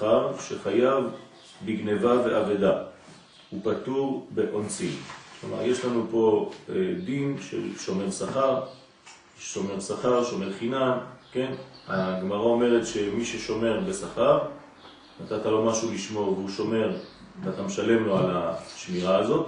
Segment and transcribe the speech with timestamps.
[0.00, 1.04] שכר שחייב
[1.64, 2.82] בגניבה ואבדה,
[3.50, 4.96] הוא פטור באונסים.
[5.40, 8.60] כלומר, יש לנו פה אה, דין של שומר שכר,
[9.38, 10.98] שומר שכר, שומר חינם,
[11.32, 11.52] כן?
[11.88, 14.38] הגמרא אומרת שמי ששומר בשכר,
[15.20, 16.96] נתת לו משהו לשמור והוא שומר
[17.44, 19.46] ואתה משלם לו על השמירה הזאת,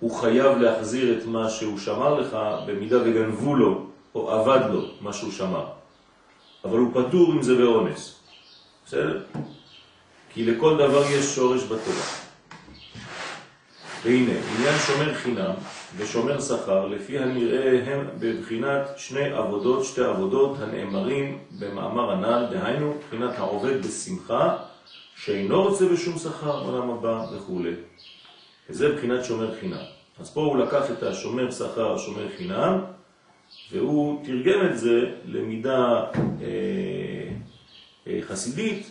[0.00, 5.12] הוא חייב להחזיר את מה שהוא שמר לך במידה וגנבו לו או עבד לו מה
[5.12, 5.66] שהוא שמר.
[6.64, 8.19] אבל הוא פטור אם זה באונס.
[8.90, 9.20] בסדר?
[10.34, 12.02] כי לכל דבר יש שורש בטבע.
[14.04, 15.52] והנה, עניין שומר חינם
[15.96, 23.38] ושומר שכר, לפי הנראה הם בבחינת שני עבודות, שתי עבודות הנאמרים במאמר הנ"ל, דהיינו, בחינת
[23.38, 24.56] העובד בשמחה,
[25.16, 27.60] שאינו רוצה בשום שכר עולם הבא וכו'.
[28.70, 29.84] וזה בחינת שומר חינם.
[30.20, 32.80] אז פה הוא לקח את השומר שכר, שומר חינם,
[33.72, 36.04] והוא תרגם את זה למידה
[36.42, 37.20] אה,
[38.20, 38.90] חסידית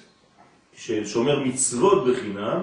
[0.78, 2.62] של שומר מצוות בחינם,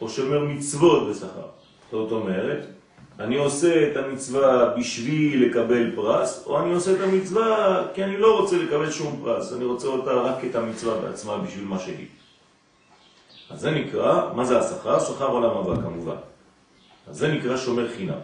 [0.00, 1.46] או שומר מצוות בשכר.
[1.90, 2.66] זאת אומרת,
[3.20, 8.40] אני עושה את המצווה בשביל לקבל פרס, או אני עושה את המצווה כי אני לא
[8.40, 12.06] רוצה לקבל שום פרס, אני רוצה אותה רק את המצווה בעצמה בשביל מה שהיא.
[13.50, 15.00] אז זה נקרא, מה זה השכר?
[15.00, 16.16] שכר עולם הבא כמובן.
[17.08, 18.18] אז זה נקרא שומר חינם.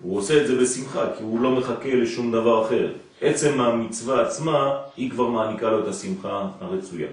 [0.00, 2.92] הוא עושה את זה בשמחה, כי הוא לא מחכה לשום דבר אחר.
[3.22, 7.08] עצם המצווה עצמה, היא כבר מעניקה לו את השמחה הרצויה.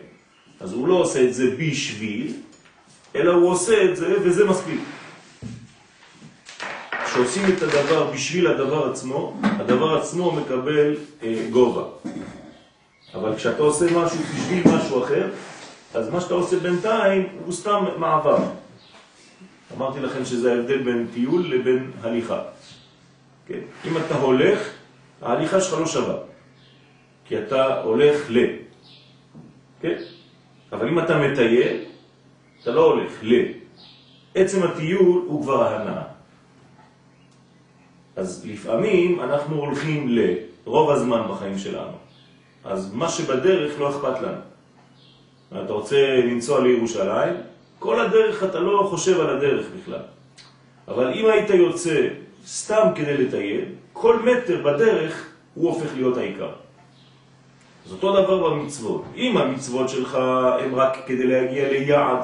[0.59, 2.33] אז הוא לא עושה את זה בשביל,
[3.15, 4.79] אלא הוא עושה את זה וזה מספיק.
[7.05, 11.83] כשעושים את הדבר בשביל הדבר עצמו, הדבר עצמו מקבל אה, גובה.
[13.13, 15.29] אבל כשאתה עושה משהו בשביל משהו אחר,
[15.93, 18.37] אז מה שאתה עושה בינתיים הוא סתם מעבר.
[19.77, 22.41] אמרתי לכם שזה ההבדל בין טיול לבין הליכה.
[23.47, 23.59] כן?
[23.85, 24.59] אם אתה הולך,
[25.21, 26.15] ההליכה שלך לא שווה.
[27.25, 28.37] כי אתה הולך ל...
[29.81, 29.97] כן?
[30.71, 31.77] אבל אם אתה מטייל,
[32.61, 33.33] אתה לא הולך ל...
[34.35, 36.03] עצם הטיול הוא כבר ההנאה.
[38.15, 40.19] אז לפעמים אנחנו הולכים ל...
[40.65, 41.97] רוב הזמן בחיים שלנו.
[42.63, 44.41] אז מה שבדרך לא אכפת לנו.
[45.63, 47.33] אתה רוצה לנסוע לירושלים,
[47.79, 50.01] כל הדרך אתה לא חושב על הדרך בכלל.
[50.87, 52.07] אבל אם היית יוצא
[52.47, 56.49] סתם כדי לטייל, כל מטר בדרך הוא הופך להיות העיקר.
[57.85, 59.03] אז אותו דבר במצוות.
[59.15, 60.15] אם המצוות שלך
[60.59, 62.19] הן רק כדי להגיע ליעד,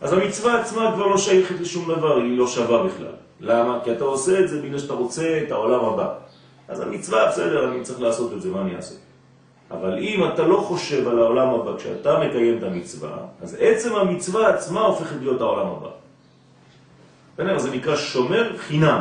[0.00, 3.12] אז המצווה עצמה כבר לא שייכת לשום דבר, היא לא שווה בכלל.
[3.40, 3.78] למה?
[3.84, 6.14] כי אתה עושה את זה בגלל שאתה רוצה את העולם הבא.
[6.68, 8.94] אז המצווה, בסדר, אני צריך לעשות את זה, מה אני אעשה?
[9.70, 14.48] אבל אם אתה לא חושב על העולם הבא כשאתה מקיים את המצווה, אז עצם המצווה
[14.48, 15.88] עצמה הופכת להיות העולם הבא.
[17.40, 17.58] בסדר?
[17.58, 19.00] זה נקרא שומר חינם,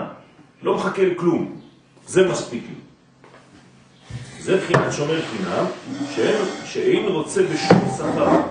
[0.63, 1.61] לא מחכה לכלום,
[2.07, 2.75] זה מספיק לי.
[4.39, 5.65] זה בחינת שומר חינם,
[6.15, 8.41] שאין, שאין רוצה בשום שכר.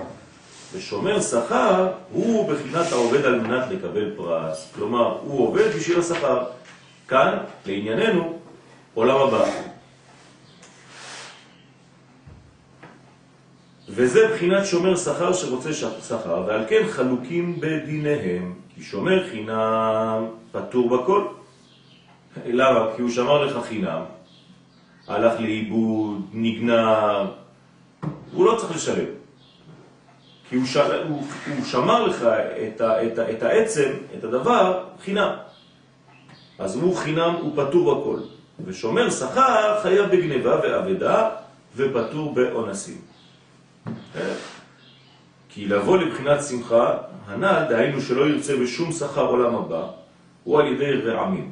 [0.73, 4.71] ושומר שכר הוא בחינת העובד על מנת לקבל פרס.
[4.75, 6.43] כלומר, הוא עובד בשביל השכר.
[7.07, 8.39] כאן, לענייננו,
[8.93, 9.45] עולם הבא.
[13.89, 21.25] וזה בחינת שומר שכר שרוצה שכר, ועל כן חלוקים בדיניהם, כי שומר חינם פטור בכל.
[22.45, 22.85] למה?
[22.95, 24.01] כי הוא שמר לך חינם,
[25.07, 27.27] הלך לאיבוד, נגנב,
[28.33, 29.05] הוא לא צריך לשלם.
[30.49, 31.07] כי הוא, של...
[31.07, 33.03] הוא, הוא שמר לך את, ה...
[33.03, 33.31] את, ה...
[33.31, 35.29] את העצם, את הדבר, חינם.
[36.59, 38.19] אז הוא חינם, הוא פטור בכל.
[38.65, 41.29] ושומר שכר חייב בגניבה ועבדה
[41.75, 43.01] ופטור באונסים.
[45.49, 46.97] כי לבוא לבחינת שמחה,
[47.27, 49.87] הנ"ל, דהיינו שלא ירצה בשום שכר עולם הבא,
[50.43, 51.51] הוא על ידי רעמים.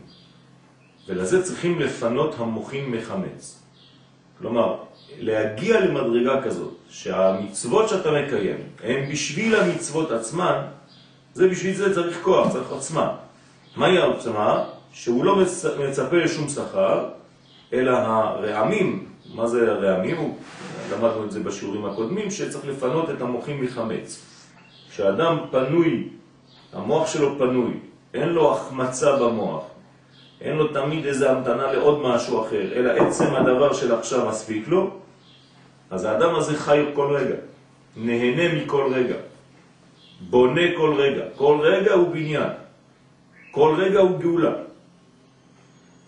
[1.07, 3.63] ולזה צריכים לפנות המוחים מחמץ.
[4.39, 4.75] כלומר,
[5.19, 10.61] להגיע למדרגה כזאת, שהמצוות שאתה מקיים הן בשביל המצוות עצמן,
[11.33, 13.15] זה בשביל זה צריך כוח, צריך עוצמה.
[13.75, 14.63] מהי העוצמה?
[14.93, 15.35] שהוא לא
[15.89, 17.09] מצפה לשום שכר,
[17.73, 19.05] אלא הרעמים,
[19.35, 20.33] מה זה הרעמים?
[20.91, 24.21] למדנו את זה בשיעורים הקודמים, שצריך לפנות את המוחים מחמץ.
[24.89, 26.07] כשאדם פנוי,
[26.73, 27.73] המוח שלו פנוי,
[28.13, 29.63] אין לו החמצה במוח,
[30.41, 34.89] אין לו תמיד איזה המתנה לעוד משהו אחר, אלא עצם הדבר של עכשיו מספיק לו,
[35.91, 37.35] אז האדם הזה חי כל רגע,
[37.95, 39.15] נהנה מכל רגע,
[40.21, 42.49] בונה כל רגע, כל רגע הוא בניין,
[43.51, 44.53] כל רגע הוא גאולה.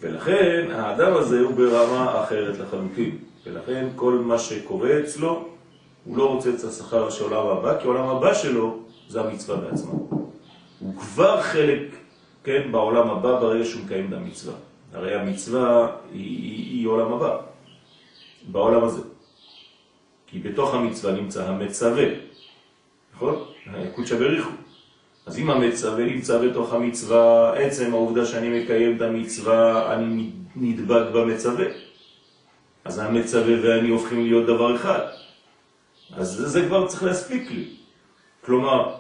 [0.02, 3.18] ולכן האדם הזה הוא ברמה אחרת לחלוטין,
[3.52, 5.46] ולכן כל מה שקורה אצלו,
[6.06, 9.92] הוא לא רוצה את השכר של עולם הבא, כי עולם הבא שלו זה המצווה בעצמה.
[10.80, 11.96] הוא כבר חלק
[12.44, 14.54] כן, בעולם הבא ברגע שהוא מקיים את המצווה.
[14.94, 17.38] הרי המצווה היא, היא, היא עולם הבא.
[18.48, 19.02] בעולם הזה.
[20.28, 22.06] כי בתוך המצווה נמצא המצווה,
[23.16, 23.44] נכון?
[23.96, 24.50] קודשא בריחו.
[25.26, 31.66] אז אם המצווה נמצא בתוך המצווה, עצם העובדה שאני מקיים את המצווה, אני נדבק במצווה.
[32.90, 35.00] אז המצווה ואני הופכים להיות דבר אחד.
[36.14, 37.66] אז זה, זה כבר צריך להספיק לי.
[38.46, 38.96] כלומר,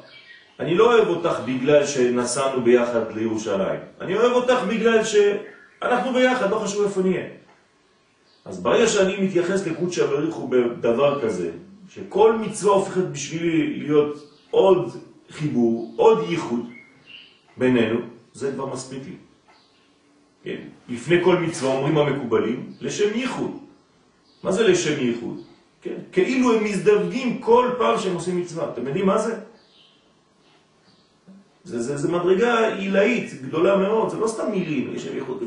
[0.59, 3.79] אני לא אוהב אותך בגלל שנסענו ביחד לירושלים.
[4.01, 7.25] אני אוהב אותך בגלל שאנחנו ביחד, לא חשוב איפה נהיה.
[8.45, 11.51] אז ברגע שאני מתייחס לקודשא בריחו בדבר כזה,
[11.89, 14.97] שכל מצווה הופכת בשבילי להיות עוד
[15.29, 16.69] חיבור, עוד ייחוד
[17.57, 17.99] בינינו,
[18.33, 19.15] זה כבר מספיק לי.
[20.43, 20.61] כן?
[20.89, 23.68] לפני כל מצווה אומרים המקובלים, לשם ייחוד.
[24.43, 25.41] מה זה לשם ייחוד?
[25.81, 25.95] כן?
[26.11, 28.69] כאילו הם מזדווגים כל פעם שהם עושים מצווה.
[28.73, 29.35] אתם יודעים מה זה?
[31.63, 35.43] זה, זה, זה מדרגה עילאית גדולה מאוד, זה לא סתם מילים, לשם ייחוד,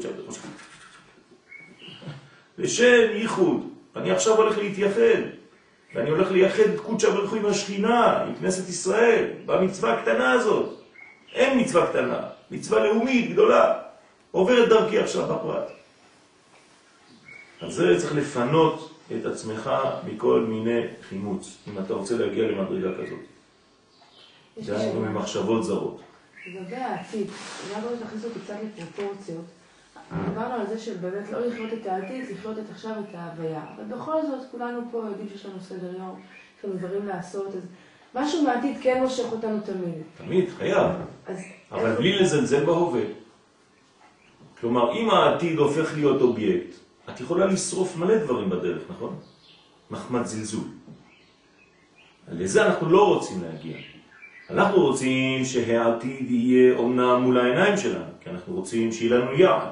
[2.59, 3.69] לשם ייחוד.
[3.97, 5.21] אני עכשיו הולך להתייחד,
[5.95, 10.81] ואני הולך לייחד את קודשא ברכו עם השכינה, עם כנסת ישראל, במצווה הקטנה הזאת.
[11.35, 13.79] אין מצווה קטנה, מצווה לאומית גדולה,
[14.31, 15.82] עוברת דרכי עכשיו בפרט.
[17.63, 19.71] אז זה צריך לפנות את עצמך
[20.07, 23.19] מכל מיני חימוץ, אם אתה רוצה להגיע למדרגה כזאת.
[24.67, 26.01] דהיינו ממחשבות זרות.
[26.47, 27.27] לגבי העתיד,
[27.75, 29.45] אני רוצה להכניס אותי קצת לפרופורציות.
[30.29, 33.63] דיברנו על זה שבאמת לא לחיות את העתיד, לחיות את עכשיו את ההוויה.
[33.77, 36.21] אבל בכל זאת, כולנו פה יודעים שיש לנו סדר יום,
[36.59, 37.63] יש לנו דברים לעשות, אז
[38.15, 40.03] משהו מהעתיד כן מושך אותנו תמיד.
[40.19, 40.91] תמיד, חייב.
[41.73, 43.03] אבל בלי לזלזל בהווה.
[44.61, 49.19] כלומר, אם העתיד הופך להיות אובייקט, את יכולה לשרוף מלא דברים בדרך, נכון?
[49.91, 50.65] מחמד זלזול.
[52.29, 53.77] לזה אנחנו לא רוצים להגיע.
[54.51, 59.69] אנחנו רוצים שהעתיד יהיה אומנם מול העיניים שלנו, כי אנחנו רוצים שיהיה לנו יעד.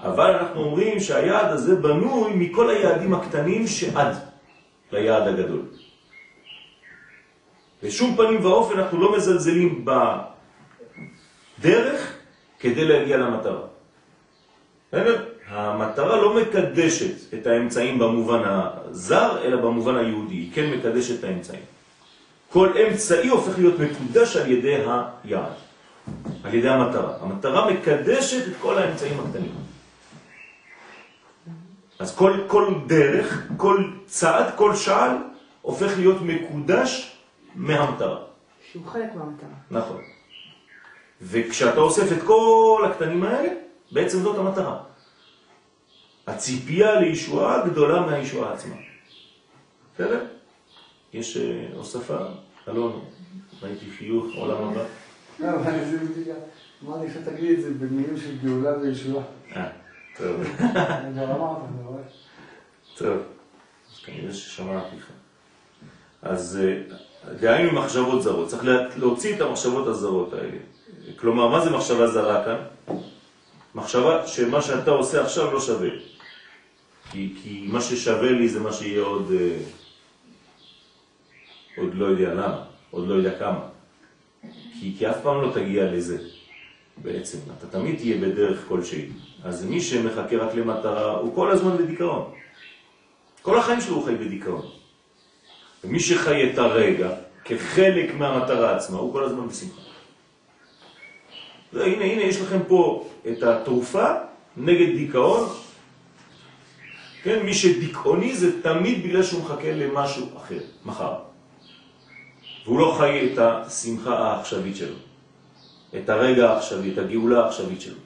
[0.00, 4.16] אבל אנחנו אומרים שהיעד הזה בנוי מכל היעדים הקטנים שעד
[4.92, 5.62] ליעד הגדול.
[7.82, 9.84] בשום פנים ואופן אנחנו לא מזלזלים
[11.58, 12.16] בדרך
[12.60, 13.60] כדי להגיע למטרה.
[15.50, 20.34] המטרה לא מקדשת את האמצעים במובן הזר, אלא במובן היהודי.
[20.34, 21.62] היא כן מקדשת את האמצעים.
[22.50, 25.52] כל אמצעי הופך להיות מקודש על ידי היעד,
[26.44, 27.16] על ידי המטרה.
[27.20, 29.54] המטרה מקדשת את כל האמצעים הקטנים.
[31.98, 35.16] אז כל, כל דרך, כל צעד, כל שעל,
[35.62, 37.16] הופך להיות מקודש
[37.54, 38.18] מהמטרה.
[38.72, 39.48] שהוא חלק מהמטרה.
[39.70, 40.02] נכון.
[41.22, 43.48] וכשאתה אוסף את כל הקטנים האלה,
[43.92, 44.89] בעצם זאת המטרה.
[46.26, 48.74] הציפייה לישועה גדולה מהישועה עצמה.
[49.94, 50.24] בסדר?
[51.12, 52.18] יש אה, הוספה?
[52.68, 53.04] אלון,
[53.62, 54.82] ראיתי חיוך, עולם הבא.
[55.40, 56.38] לא, אבל זה בדיוק,
[56.84, 59.24] אמרתי לך תגיד את זה במילים של גאולה וישועה.
[59.56, 59.68] אה,
[60.16, 60.40] טוב.
[60.60, 62.02] אני כבר אמרת, אני רואה.
[62.96, 63.16] טוב,
[63.92, 65.06] אז כנראה ששמעתי לך.
[66.22, 66.82] אז אה,
[67.40, 68.64] דהיינו מחשבות זרות, צריך
[68.96, 70.58] להוציא את המחשבות הזרות האלה.
[71.16, 72.96] כלומר, מה זה מחשבה זרה כאן?
[73.74, 75.88] מחשבה שמה שאתה עושה עכשיו לא שווה.
[77.10, 79.56] כי, כי מה ששווה לי זה מה שיהיה עוד, אה,
[81.76, 83.60] עוד לא יודע למה, עוד לא יודע כמה.
[84.80, 86.18] כי, כי אף פעם לא תגיע לזה
[86.96, 89.08] בעצם, אתה תמיד תהיה בדרך כלשהי.
[89.44, 92.32] אז מי שמחכה רק למטרה, הוא כל הזמן בדיכאון.
[93.42, 94.66] כל החיים שלו הוא חי בדיכאון.
[95.84, 97.10] ומי שחי את הרגע
[97.44, 99.80] כחלק מהמטרה עצמה, הוא כל הזמן בשמחה.
[101.72, 104.06] והנה, הנה, יש לכם פה את התרופה
[104.56, 105.48] נגד דיכאון.
[107.22, 111.14] כן, מי שדיכאוני זה תמיד בגלל שהוא מחכה למשהו אחר, מחר.
[112.64, 114.96] והוא לא חי את השמחה העכשווית שלו,
[115.96, 117.96] את הרגע העכשווי, את הגאולה העכשווית שלו.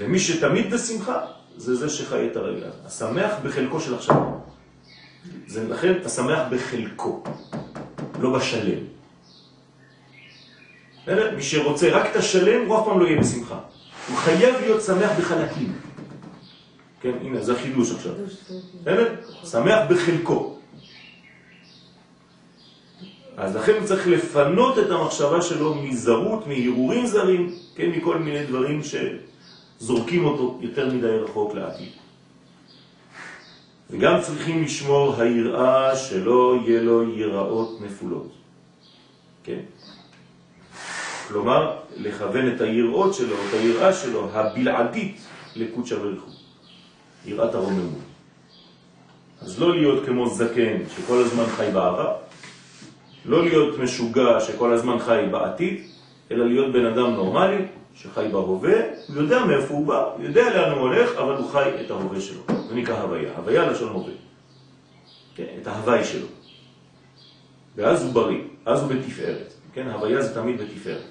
[0.00, 1.20] ומי שתמיד בשמחה,
[1.56, 2.66] זה זה שחי את הרגע.
[2.86, 4.16] השמח בחלקו של עכשיו.
[5.46, 7.22] זה לכן אתה שמח בחלקו,
[8.20, 8.78] לא בשלם.
[11.36, 13.58] מי שרוצה רק את השלם, הוא אף פעם לא יהיה בשמחה.
[14.08, 15.87] הוא חייב להיות שמח בחלקים.
[17.00, 18.12] כן, הנה, זה חידוש עכשיו.
[19.44, 20.58] שמח בחלקו.
[23.36, 28.80] אז לכן צריך לפנות את המחשבה שלו מזרות, מהירורים זרים, כן, מכל מיני דברים
[29.80, 31.88] שזורקים אותו יותר מדי רחוק לעתיד.
[33.90, 38.32] וגם צריכים לשמור היראה שלא יהיה לו יראות נפולות.
[39.44, 39.60] כן?
[41.28, 45.20] כלומר, לכוון את היראות שלו, את היראה שלו, הבלעדית,
[45.56, 46.30] לקודשא בריחו.
[47.28, 47.98] יראת הרוממות.
[49.40, 52.14] אז לא להיות כמו זקן שכל הזמן חי בעבר,
[53.24, 55.80] לא להיות משוגע שכל הזמן חי בעתיד,
[56.30, 60.72] אלא להיות בן אדם נורמלי שחי בהווה הוא יודע מאיפה הוא בא, הוא יודע לאן
[60.72, 62.40] הוא הולך, אבל הוא חי את ההווה שלו.
[62.68, 63.30] זה נקרא הוויה.
[63.36, 64.12] הוויה לשון הווה.
[65.34, 66.26] כן, את ההווי שלו.
[67.76, 69.52] ואז הוא בריא, אז הוא בתפארת.
[69.72, 71.04] כן, הוויה זה תמיד בתפארת.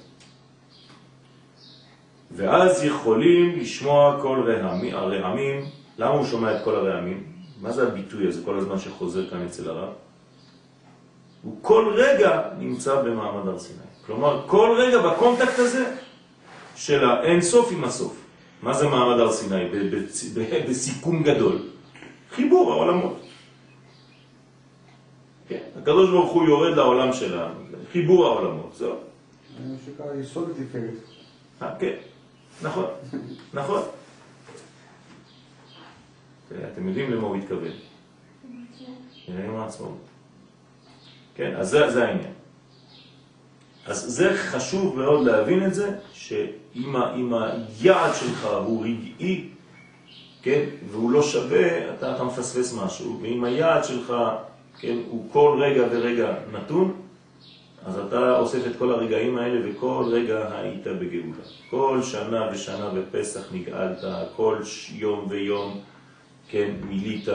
[2.32, 5.66] ואז יכולים לשמוע כל רעמים, הרעמים,
[5.98, 7.24] למה הוא שומע את כל הרעמים?
[7.62, 9.90] מה זה הביטוי הזה כל הזמן שחוזר כאן אצל הרב?
[11.44, 13.80] הוא כל רגע נמצא במעמד הר סיני.
[14.06, 15.96] כלומר, כל רגע בקונטקט הזה
[16.76, 18.24] של האין סוף עם הסוף.
[18.62, 19.64] מה זה מעמד הר סיני?
[20.70, 21.60] בסיכום גדול.
[22.36, 23.22] חיבור העולמות.
[25.50, 27.54] כן, הקדוש ברוך הוא יורד לעולם שלנו,
[27.92, 28.96] חיבור העולמות, זהו.
[29.68, 30.94] זה שקרה יסוד התפארת.
[31.62, 31.94] אה, כן,
[32.62, 32.86] נכון,
[33.54, 33.82] נכון.
[36.74, 37.72] אתם יודעים למה הוא התכוון.
[39.28, 39.98] יום העצמאות.
[41.36, 42.34] כן, אז זה, זה העניין.
[43.86, 49.50] אז זה חשוב מאוד להבין את זה, שאם היעד שלך הוא רגעי,
[50.42, 54.14] כן, והוא לא שווה, אתה, אתה מפספס משהו, ואם היעד שלך,
[54.80, 57.02] כן, הוא כל רגע ורגע נתון,
[57.86, 61.44] אז אתה אוסף את כל הרגעים האלה וכל רגע היית בגאולה.
[61.70, 64.04] כל שנה ושנה בפסח נגאלת,
[64.36, 64.58] כל
[64.94, 65.80] יום ויום,
[66.50, 67.26] כן, מילית,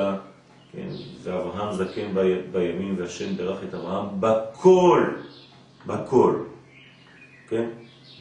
[0.73, 0.89] כן,
[1.23, 2.15] ואברהם זקן
[2.53, 5.07] בימים והשם דרך את אברהם בכל,
[5.87, 6.45] בכל,
[7.49, 7.69] כן,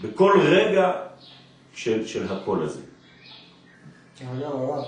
[0.02, 0.94] בכל רגע
[1.74, 2.82] של, של הכל הזה.
[4.22, 4.86] אגב, הרב,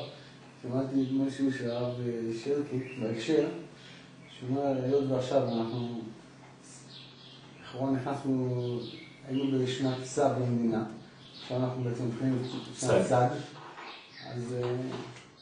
[0.61, 1.93] שמעתי משהו של הרב
[2.43, 3.47] שרקי בהקשר,
[4.39, 6.01] שאומר, היות ועכשיו אנחנו,
[7.61, 8.79] לכאורה נכנסנו,
[9.27, 10.83] היינו בשנת סב במדינה,
[11.41, 13.27] עכשיו אנחנו בעצם מתחילים בשנת סג,
[14.35, 14.55] אז...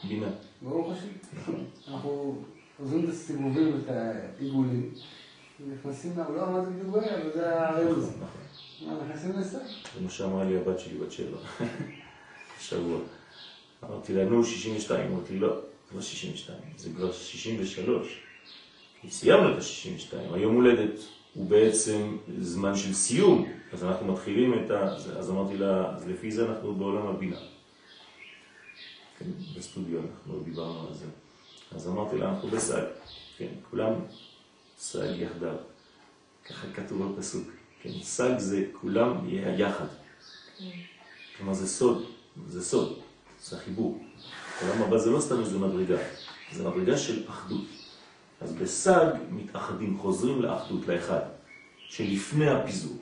[0.03, 0.27] בינה.
[0.61, 1.53] ברוך השם.
[1.87, 2.35] אנחנו
[2.79, 4.93] עוזרים את הסיבובים ואת העיגולים,
[5.73, 8.11] נכנסים לעולם, מה זה בדיוק בעיה, אבל זה הרמז.
[8.81, 9.57] נכנסים לסג.
[9.95, 11.37] זה מה שאמרה לי הבת שלי בת שבע,
[12.59, 12.99] שבוע.
[13.83, 15.11] אמרתי לה, נו, 62.
[15.11, 18.21] אמרתי, לא, זה לא 62, זה כבר 63.
[19.01, 20.33] כי סיימנו את ה-62.
[20.33, 20.99] היום הולדת
[21.33, 24.83] הוא בעצם זמן של סיום, אז אנחנו מתחילים את ה...
[24.93, 27.37] אז אמרתי לה, אז לפי זה אנחנו בעולם הבינה.
[29.23, 31.05] כן, בסטודיו אנחנו דיברנו על זה.
[31.75, 32.83] אז אמרתי לה, אנחנו בסג,
[33.37, 33.93] כן, כולם
[34.79, 35.55] סג יחדיו.
[36.49, 37.47] ככה כתוב בפסוק.
[37.81, 39.85] כן, סג זה כולם יחד.
[41.37, 42.05] כלומר זה סוד,
[42.47, 42.99] זה סוד,
[43.43, 44.03] זה החיבור.
[44.61, 45.97] העולם הבא זה לא סתם איזה מדרגה,
[46.51, 47.65] זה מדרגה של אחדות.
[48.41, 51.21] אז בסג מתאחדים, חוזרים לאחדות, לאחד,
[51.87, 52.97] שלפני הפיזור.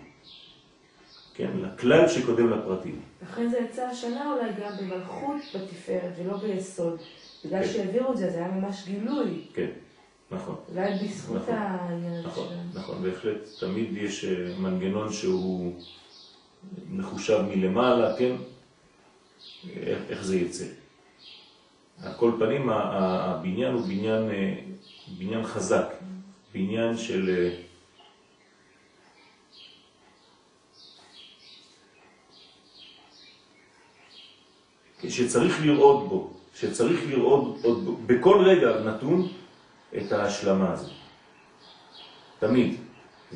[1.39, 2.99] כן, לכלל שקודם לפרטים.
[3.23, 6.99] לכן זה יצא השנה אולי גם במלכות בתפארת ולא ביסוד.
[7.45, 7.73] בגלל כן.
[7.73, 9.41] שהעבירו את זה, זה היה ממש גילוי.
[9.53, 9.69] כן,
[10.31, 10.55] נכון.
[10.71, 12.61] אולי בזכות נכון, העניין הזה נכון, שלנו.
[12.73, 13.37] נכון, בהחלט.
[13.59, 15.73] תמיד יש אה, מנגנון שהוא
[16.89, 18.35] מחושב מלמעלה, כן?
[19.75, 20.65] איך, איך זה יצא.
[22.03, 24.55] על כל פנים, הבניין הוא בניין, אה,
[25.17, 25.87] בניין חזק,
[26.53, 27.49] בניין של...
[35.07, 39.27] שצריך לראות בו, שצריך לראות עוד בכל רגע נתון
[39.97, 40.91] את ההשלמה הזו.
[42.39, 42.75] תמיד.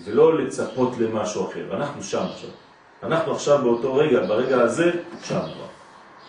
[0.03, 1.77] ולא לצפות למשהו אחר.
[1.77, 2.50] אנחנו שם עכשיו.
[3.03, 4.91] אנחנו עכשיו באותו רגע, ברגע הזה,
[5.24, 5.67] שם כבר.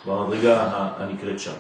[0.07, 1.55] במדרגה הנקראת שם.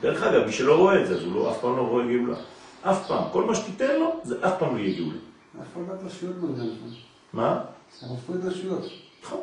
[0.00, 2.36] דרך אגב, מי שלא רואה את זה, אז הוא לא, אף פעם לא רואה גאולה.
[2.82, 3.24] אף פעם.
[3.32, 5.18] כל מה שתיתן לו, זה אף פעם לא יהיה גאולה.
[5.60, 6.96] הפרדת רשויות בעניין הזה.
[7.32, 7.60] מה?
[8.02, 8.82] מפריד רשויות.
[9.22, 9.40] נכון.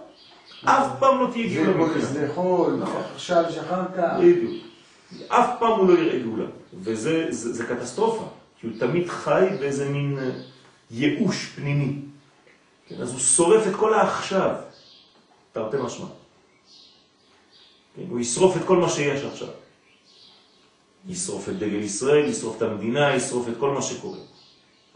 [0.65, 2.27] אף פעם לא תהיה זה גאולה קודש מבחינה.
[2.27, 3.01] לאכול, נכון.
[3.15, 4.13] עכשיו יש אחר כך.
[4.19, 4.63] בדיוק.
[5.27, 6.45] אף פעם הוא לא יראה גאולה.
[6.73, 8.27] וזה זה, זה קטסטרופה,
[8.59, 10.29] כי הוא תמיד חי באיזה מין אה,
[10.91, 11.95] ייאוש פנימי.
[12.87, 14.55] כן, אז הוא שורף את כל העכשיו,
[15.51, 16.05] תרתי משמע.
[17.95, 19.47] כן, הוא ישרוף את כל מה שיש עכשיו.
[21.07, 24.17] ישרוף את דגל ישראל, ישרוף את המדינה, ישרוף את כל מה שקורה.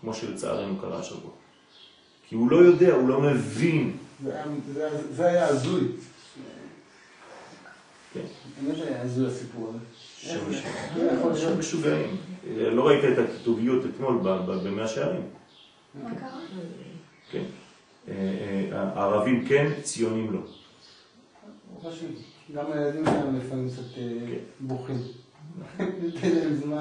[0.01, 1.31] כמו שלצערנו קרה השבוע.
[2.29, 3.97] כי הוא לא יודע, הוא לא מבין.
[4.23, 5.81] זה היה- הזוי.
[8.13, 8.21] כן.
[8.61, 9.79] באמת היה הזוי הסיפור הזה.
[11.39, 11.57] להיות?
[11.59, 12.17] משוגעים.
[12.47, 14.17] אה, לא ראית את הכתוביות אתמול
[14.63, 15.21] במאה שערים.
[16.03, 16.39] מה קרה?
[17.31, 17.43] כן.
[18.07, 18.13] אה,
[18.71, 20.39] אה, הערבים כן, ציונים לא.
[22.55, 24.01] גם הילדים שלנו לפעמים קצת כן.
[24.59, 25.01] בוכים.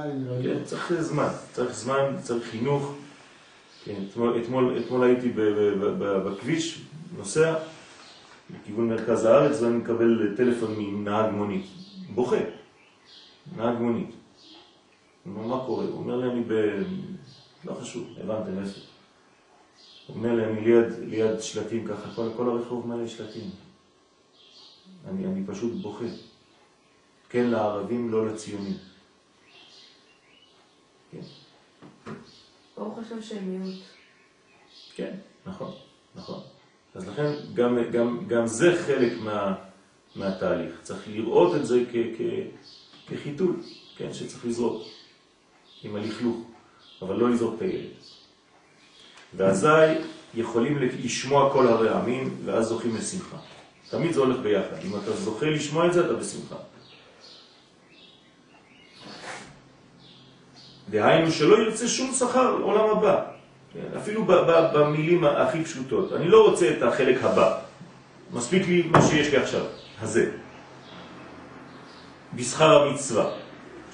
[0.04, 0.54] להירגע.
[0.58, 2.94] כן, צריך זמן, צריך זמן, צריך חינוך.
[3.84, 3.94] כן,
[4.42, 5.32] אתמול, הייתי
[6.24, 6.82] בכביש,
[7.16, 7.54] נוסע
[8.50, 11.66] לכיוון מרכז הארץ ואני מקבל טלפון מנהג מונית,
[12.14, 12.36] בוכה,
[13.56, 14.10] נהג מונית.
[15.24, 15.84] הוא אומר, מה קורה?
[15.84, 16.52] הוא אומר לי, אני ב...
[17.64, 18.80] לא חשוב, הבנתם איפה.
[20.06, 23.50] הוא אומר לי, אני ליד, ליד שלטים ככה, כל, כל הרחוב מלא שלטים.
[25.08, 26.04] אני, אני פשוט בוכה.
[27.28, 28.76] כן לערבים, לא לציונים.
[31.10, 31.20] כן.
[32.76, 33.80] ברוך השם שהם מיעוט.
[34.94, 35.16] כן,
[35.46, 35.72] נכון,
[36.14, 36.53] נכון.
[36.94, 39.54] אז לכן גם, גם, גם זה חלק מה,
[40.16, 40.74] מהתהליך.
[40.82, 42.20] צריך לראות את זה כ, כ,
[43.08, 43.56] כחיתול,
[43.96, 44.82] כן, שצריך לזרוק
[45.82, 46.36] עם הלכלוך,
[47.02, 47.90] אבל לא לזרוק את הילד.
[49.36, 49.68] ואזי
[50.34, 53.36] יכולים לשמוע כל הרי העמים, ואז זוכים לשמחה.
[53.90, 54.76] תמיד זה הולך ביחד.
[54.84, 56.56] אם אתה זוכה לשמוע את זה, אתה בשמחה.
[60.90, 63.33] דהיינו שלא ירצה שום שכר לעולם הבא.
[63.74, 64.24] כן, אפילו
[64.74, 66.12] במילים הכי פשוטות.
[66.12, 67.58] אני לא רוצה את החלק הבא.
[68.32, 69.60] מספיק לי מה שיש לי עכשיו,
[70.00, 70.30] הזה.
[72.34, 73.30] בשכר המצווה.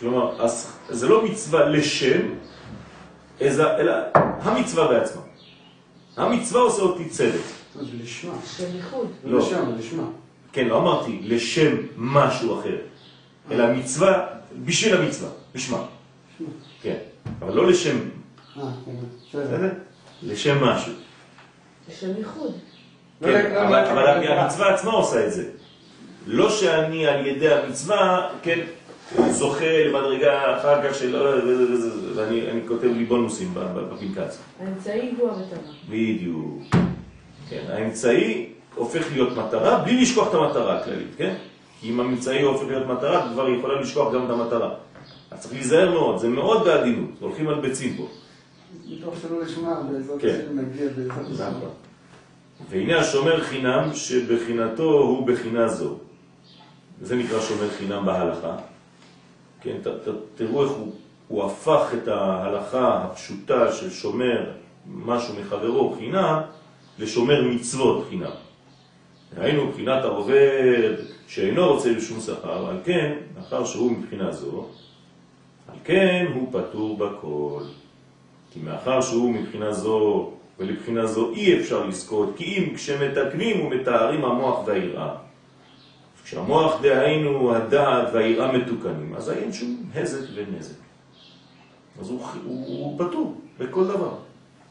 [0.00, 0.46] כלומר,
[0.88, 2.20] זה לא מצווה לשם,
[3.40, 5.22] אלא המצווה בעצמה.
[6.16, 7.40] המצווה עושה אותי צדק.
[7.74, 8.32] זה לשמה.
[8.46, 9.08] של ייחוד.
[9.24, 10.02] לא לשם, לשמה.
[10.52, 12.76] כן, לא אמרתי לשם משהו אחר,
[13.50, 14.26] אלא מצווה
[14.64, 15.82] בשביל המצווה, לשמה.
[16.82, 16.96] כן,
[17.40, 17.96] אבל לא לשם,
[18.58, 18.62] אה,
[19.32, 19.68] כן?
[20.22, 20.92] לשם משהו.
[22.00, 22.54] של ייחוד.
[23.20, 24.32] לא, כן, לא, אבל לא, לא, לא.
[24.32, 25.44] המצווה עצמה עושה את זה.
[26.26, 28.58] לא שאני על ידי המצווה, כן,
[29.30, 31.16] זוכה למדרגה אחר כך של
[31.46, 34.38] וזה, ואני אני כותב לי בונוסים בפנקס.
[34.60, 35.72] האמצעי הוא המטרה.
[35.88, 36.62] בדיוק.
[37.48, 41.34] כן, האמצעי הופך להיות מטרה בלי לשכוח את המטרה הכללית, כן?
[41.80, 44.74] כי אם האמצעי הופך להיות מטרה, כבר יכולה לשכוח גם את המטרה.
[45.30, 48.06] אז צריך להיזהר מאוד, זה מאוד בעדינות, הולכים על ביצים פה.
[48.88, 50.28] מתוך שלא לשמה, בעזרת כן.
[50.28, 51.42] השם נגיע בעזרת השם.
[51.42, 51.70] נכון.
[52.70, 55.96] והנה השומר חינם שבחינתו הוא בחינה זו.
[57.02, 58.56] זה נקרא שומר חינם בהלכה.
[59.60, 60.92] כן, ת, ת, תראו איך הוא,
[61.28, 64.50] הוא הפך את ההלכה הפשוטה של שומר
[64.86, 66.40] משהו מחברו חינם
[66.98, 68.30] לשומר מצוות חינם.
[69.38, 70.94] ראינו מבחינת העובד
[71.28, 74.66] שאינו רוצה בשום שכר, על כן, מאחר שהוא מבחינה זו,
[75.68, 77.62] על כן הוא פטור בכל.
[78.50, 84.58] כי מאחר שהוא מבחינה זו ולבחינה זו אי אפשר לזכות, כי אם כשמתקנים ומתארים המוח
[84.66, 85.14] והיראה,
[86.24, 90.74] כשהמוח דהיינו הדעת והיראה מתוקנים, אז אין שום הזק ונזק.
[92.00, 94.14] אז הוא, הוא, הוא פטור בכל דבר.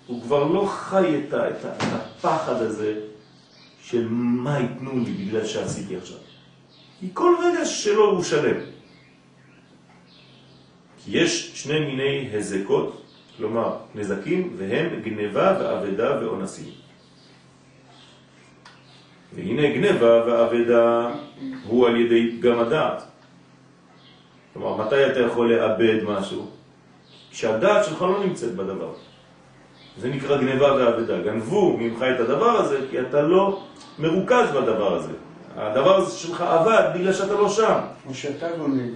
[0.08, 3.00] הוא כבר לא חי את, את, את הפחד הזה
[3.84, 6.18] של מה ייתנו לי בגלל שעשיתי עכשיו.
[7.00, 8.58] כי כל רגע שלו הוא שלם.
[10.98, 13.02] כי יש שני מיני הזקות,
[13.40, 16.74] כלומר נזקים, והם גניבה ועבדה ואונסים.
[19.36, 21.10] והנה גניבה ועבדה
[21.68, 23.04] הוא על ידי פגם הדעת.
[24.54, 26.48] כלומר, מתי אתה יכול לאבד משהו?
[27.32, 28.94] כשהדעת שלך לא נמצאת בדבר.
[29.98, 31.22] זה נקרא גניבה ועבדה.
[31.22, 33.64] גנבו ממך את הדבר הזה כי אתה לא
[34.00, 35.14] מרוכז בדבר הזה.
[35.56, 37.80] הדבר הזה שלך עבד בגלל שאתה לא שם.
[38.08, 38.92] או שאתה גונב,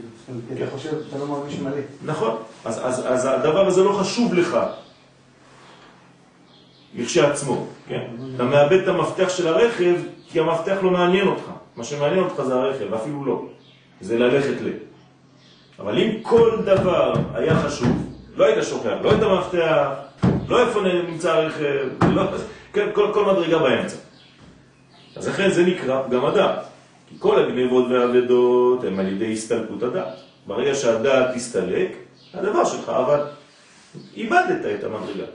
[1.69, 2.11] לא.
[2.13, 4.57] נכון, אז, אז, אז הדבר הזה לא חשוב לך
[6.95, 8.03] לכשעצמו, כן?
[8.35, 9.95] אתה מאבד את המפתח של הרכב
[10.29, 11.43] כי המפתח לא מעניין אותך.
[11.75, 13.45] מה שמעניין אותך זה הרכב, ואפילו לא.
[14.01, 14.69] זה ללכת ל...
[15.79, 19.87] אבל אם כל דבר היה חשוב, לא היית שוכח, לא את המפתח,
[20.47, 22.23] לא איפה נמצא הרכב, לא,
[22.73, 23.95] כן, כל, כל מדרגה באמצע.
[25.15, 26.72] אז לכן זה נקרא פגם הדעת.
[27.13, 30.13] כי כל הגניבות והאבדות הם על ידי הסתלקות הדעת.
[30.47, 31.95] ברגע שהדעת תסתלק,
[32.33, 33.25] הדבר שלך עבד.
[34.15, 35.25] איבדת את המדרגה.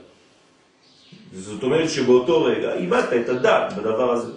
[1.32, 4.32] זאת אומרת שבאותו רגע איבדת את הדעת בדבר הזה.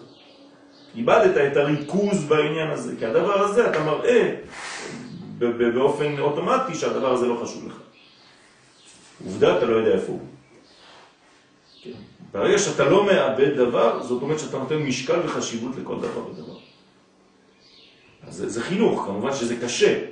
[0.96, 4.36] איבדת את הריכוז בעניין הזה, כי הדבר הזה אתה מראה
[5.74, 7.76] באופן אוטומטי שהדבר הזה לא חשוב לך.
[9.26, 10.20] עובדה, אתה לא יודע איפה הוא.
[11.84, 11.92] כן.
[12.32, 16.51] ברגע שאתה לא מאבד דבר, זאת אומרת שאתה נותן משקל וחשיבות לכל דבר ודבר.
[18.28, 20.04] אז זה, זה חינוך, כמובן שזה קשה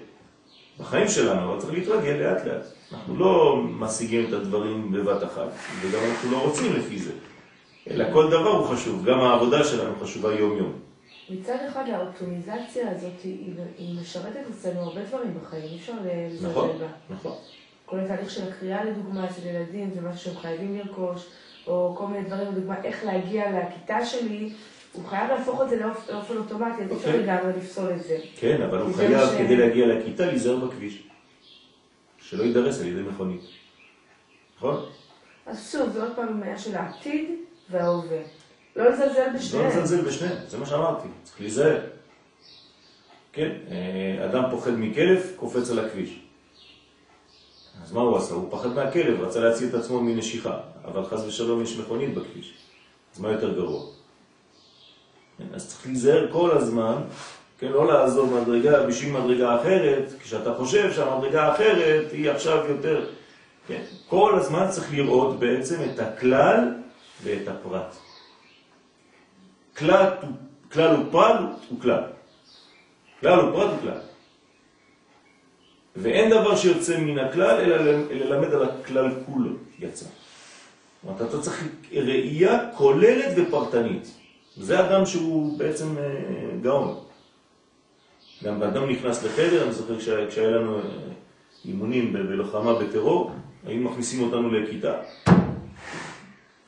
[0.80, 2.64] בחיים שלנו, אבל צריך להתרגל לאט לאט.
[2.94, 5.48] אנחנו לא משיגים את הדברים בבת אחת,
[5.82, 7.12] וגם אנחנו לא רוצים לפי זה.
[7.90, 10.72] אלא כל דבר הוא חשוב, גם העבודה שלנו חשובה יום-יום.
[11.30, 16.70] מצד אחד האופטימיזציה הזאת היא, היא משרתת אצלנו הרבה דברים בחיים, אי אפשר לזלזל נכון,
[16.80, 17.16] בה.
[17.16, 17.34] נכון.
[17.86, 21.26] כל התהליך של הקריאה לדוגמה אצל ילדים זה משהו שהם חייבים לרכוש,
[21.68, 24.54] או כל מיני דברים, לדוגמה איך להגיע לכיתה שלי,
[25.02, 27.24] הוא חייב להפוך את זה לאופ- לאופן אוטומטי, אז אפשר אוקיי.
[27.24, 28.18] לגמרי לפסול את זה.
[28.40, 31.04] כן, אבל הוא חייב כדי להגיע לכיתה להיזהר בכביש.
[32.22, 33.42] שלא יידרס על ידי מכונית.
[34.58, 34.86] נכון?
[35.46, 37.30] אז שוב, זה עוד פעם בעיה של העתיד
[37.70, 38.18] וההווה.
[38.76, 39.68] לא לזלזל לא בשניהם.
[39.68, 41.82] לזלזל בשניהם, זה מה שאמרתי, צריך להיזהר.
[43.34, 46.20] כן, אה, אדם פוחד מכלב, קופץ על הכביש.
[47.84, 48.34] אז מה הוא עשה?
[48.34, 52.54] הוא פחד מהכלב, רצה להציל את עצמו מנשיכה, אבל חס ושלום יש מכונית בכביש.
[53.16, 53.86] אז מה יותר גרוע?
[55.40, 56.96] כן, אז צריך להיזהר כל הזמן
[57.60, 63.06] כן, לא לעזוב מדרגה בשביל מדרגה אחרת, כשאתה חושב שהמדרגה האחרת היא עכשיו יותר,
[63.68, 66.74] כן, כל הזמן צריך לראות בעצם את הכלל
[67.24, 67.96] ואת הפרט.
[69.78, 70.12] כלל,
[70.72, 72.04] כלל ופרט הוא כלל.
[73.20, 74.00] כלל ופרט הוא כלל.
[75.96, 77.78] ואין דבר שיוצא מן הכלל אלא
[78.12, 80.06] ללמד על הכלל כולו יצא.
[80.06, 80.12] זאת
[81.04, 84.19] אומרת, אתה צריך ראייה כוללת ופרטנית.
[84.60, 86.04] זה אדם שהוא בעצם אה,
[86.62, 87.00] גאון.
[88.44, 90.84] גם באדם נכנס לחדר, אני זוכר כשהיה לנו אה,
[91.66, 93.32] אימונים בלוחמה בטרור,
[93.66, 95.02] היינו מכניסים אותנו לכיתה.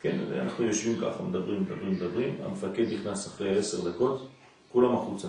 [0.02, 4.28] כן, אנחנו יושבים ככה, מדברים, מדברים, מדברים, המפקד נכנס אחרי עשר דקות,
[4.72, 5.28] כולם החוצה.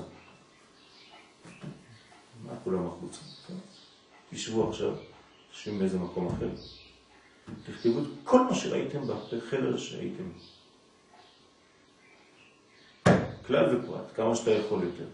[2.47, 3.21] מה כולם החוצה?
[4.31, 4.95] תשבו עכשיו,
[5.53, 6.49] תשבים באיזה מקום אחר.
[7.67, 10.25] תכתבו את כל מה שראיתם בחדר שהייתם.
[13.47, 15.05] כלל ופרט, כמה שאתה יכול יותר.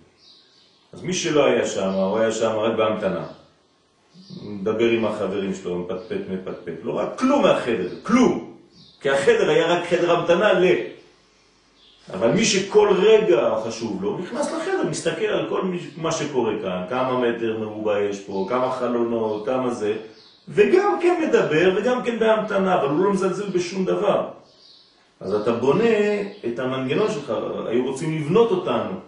[0.93, 3.27] אז מי שלא היה שם, הוא היה שם רק בהמתנה.
[4.43, 6.75] מדבר עם החברים שלו, מפטפט, מפטפט.
[6.83, 8.55] לא רק כלום מהחדר, כלום.
[9.01, 10.65] כי החדר היה רק חדר המתנה ל...
[12.15, 15.63] אבל מי שכל רגע חשוב לו, נכנס לחדר, מסתכל על כל
[15.97, 19.97] מה שקורה כאן, כמה מטר מרובע יש פה, כמה חלונות, כמה זה,
[20.49, 24.29] וגם כן מדבר וגם כן בהמתנה, אבל הוא לא מזלזל בשום דבר.
[25.21, 27.33] אז אתה בונה את המנגנון שלך,
[27.67, 29.01] היו רוצים לבנות אותנו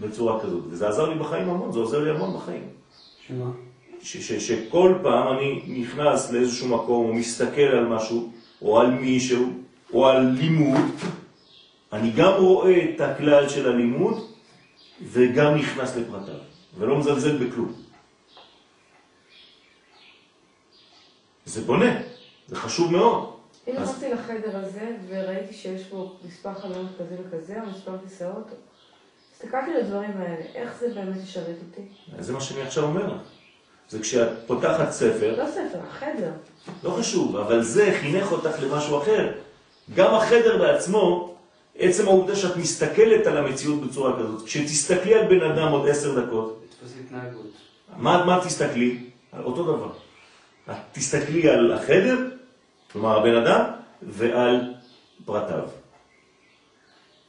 [0.00, 2.68] בצורה כזאת, וזה עזר לי בחיים המון, זה עוזר לי המון בחיים.
[3.26, 3.50] שמה?
[4.02, 9.52] שכל פעם אני נכנס לאיזשהו מקום או מסתכל על משהו, או על מישהו,
[9.92, 10.80] או על לימוד,
[11.92, 14.26] אני גם רואה את הכלל של הלימוד
[15.02, 16.34] וגם נכנס לפרטיו,
[16.78, 17.72] ולא מזלזל בכלום.
[21.44, 22.00] זה בונה,
[22.46, 23.31] זה חשוב מאוד.
[23.68, 28.46] אם נכנסתי לחדר הזה וראיתי שיש פה מספר חלונות כזה וכזה, או מספר כיסאות,
[29.34, 31.82] הסתכלתי על הדברים האלה, איך זה באמת ישרת אותי?
[32.18, 33.20] זה מה שאני עכשיו אומר לך.
[33.88, 35.42] זה כשאת פותחת ספר...
[35.44, 36.32] לא ספר, החדר.
[36.84, 39.32] לא חשוב, אבל זה חינך אותך למשהו אחר.
[39.94, 41.34] גם החדר בעצמו,
[41.78, 46.64] עצם העובדה שאת מסתכלת על המציאות בצורה כזאת, כשתסתכלי על בן אדם עוד עשר דקות,
[47.96, 48.98] מה, מה תסתכלי?
[49.32, 49.92] על אותו דבר.
[50.70, 52.28] את תסתכלי על החדר,
[52.92, 53.64] כלומר הבן אדם,
[54.02, 54.74] ועל
[55.24, 55.64] פרטיו.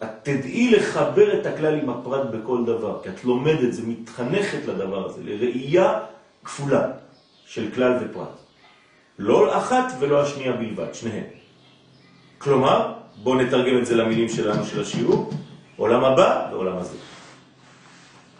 [0.03, 5.05] את תדעי לחבר את הכלל עם הפרט בכל דבר, כי את לומדת, זה מתחנכת לדבר
[5.05, 5.99] הזה, לראייה
[6.43, 6.87] כפולה
[7.45, 8.27] של כלל ופרט.
[9.19, 11.23] לא אחת ולא השנייה בלבד, שניהם.
[12.37, 15.31] כלומר, בואו נתרגם את זה למילים שלנו של השיעור,
[15.77, 16.97] עולם הבא ועולם הזה.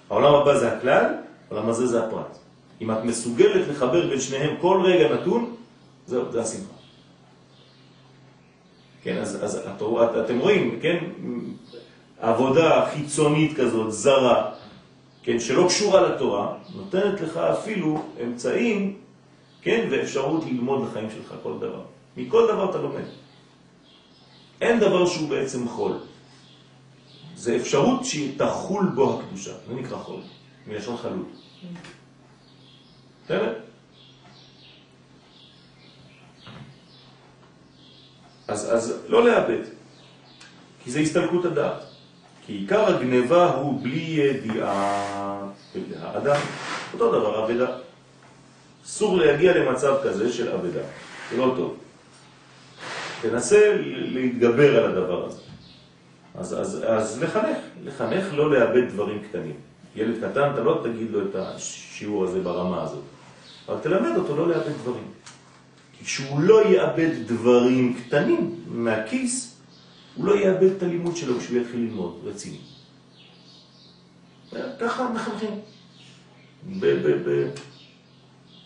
[0.09, 1.05] העולם הבא זה הכלל,
[1.51, 2.37] העולם הזה זה הפרט.
[2.81, 5.55] אם את מסוגלת לחבר בין שניהם כל רגע נתון,
[6.07, 6.82] זהו, זה השמחה.
[9.03, 10.97] כן, אז, אז את, את, אתם רואים, כן,
[12.19, 14.51] עבודה חיצונית כזאת, זרה,
[15.23, 18.97] כן, שלא קשורה לתורה, נותנת לך אפילו אמצעים,
[19.61, 21.81] כן, ואפשרות ללמוד לחיים שלך כל דבר.
[22.17, 23.03] מכל דבר אתה לומד.
[24.61, 25.93] אין דבר שהוא בעצם חול.
[27.35, 30.19] זה אפשרות שתחול בו הקדושה, זה נקרא חול,
[30.67, 31.27] מלשון חלות.
[33.25, 33.53] בסדר?
[38.47, 39.61] אז, אז לא לאבד,
[40.83, 41.83] כי זה הסתלקות הדעת.
[42.45, 45.51] כי עיקר הגניבה הוא בלי ידיעה
[46.01, 46.41] האדם.
[46.93, 47.67] אותו דבר, אבדה.
[48.85, 50.81] אסור להגיע למצב כזה של אבדה,
[51.31, 51.77] זה לא טוב.
[53.21, 55.41] תנסה להתגבר על הדבר הזה.
[56.35, 59.55] אז, אז, אז לחנך, לחנך לא לאבד דברים קטנים.
[59.95, 63.03] ילד קטן, אתה לא תגיד לו את השיעור הזה ברמה הזאת,
[63.69, 65.03] אבל תלמד אותו לא לאבד דברים.
[66.03, 69.55] כי כשהוא לא יאבד דברים קטנים מהכיס,
[70.15, 72.57] הוא לא יאבד את הלימוד שלו כשהוא יתחיל ללמוד, רציני.
[74.79, 75.59] ככה מחנכים.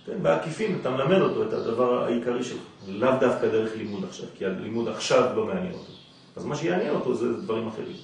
[0.06, 4.46] כן, בעקיפין אתה מלמד אותו את הדבר העיקרי שלך, לאו דווקא דרך לימוד עכשיו, כי
[4.46, 5.92] הלימוד עכשיו לא מעניין אותו.
[6.36, 7.96] אז מה שיעניין אותו זה דברים אחרים.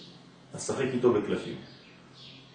[0.54, 1.56] אז שחק איתו בקלפים.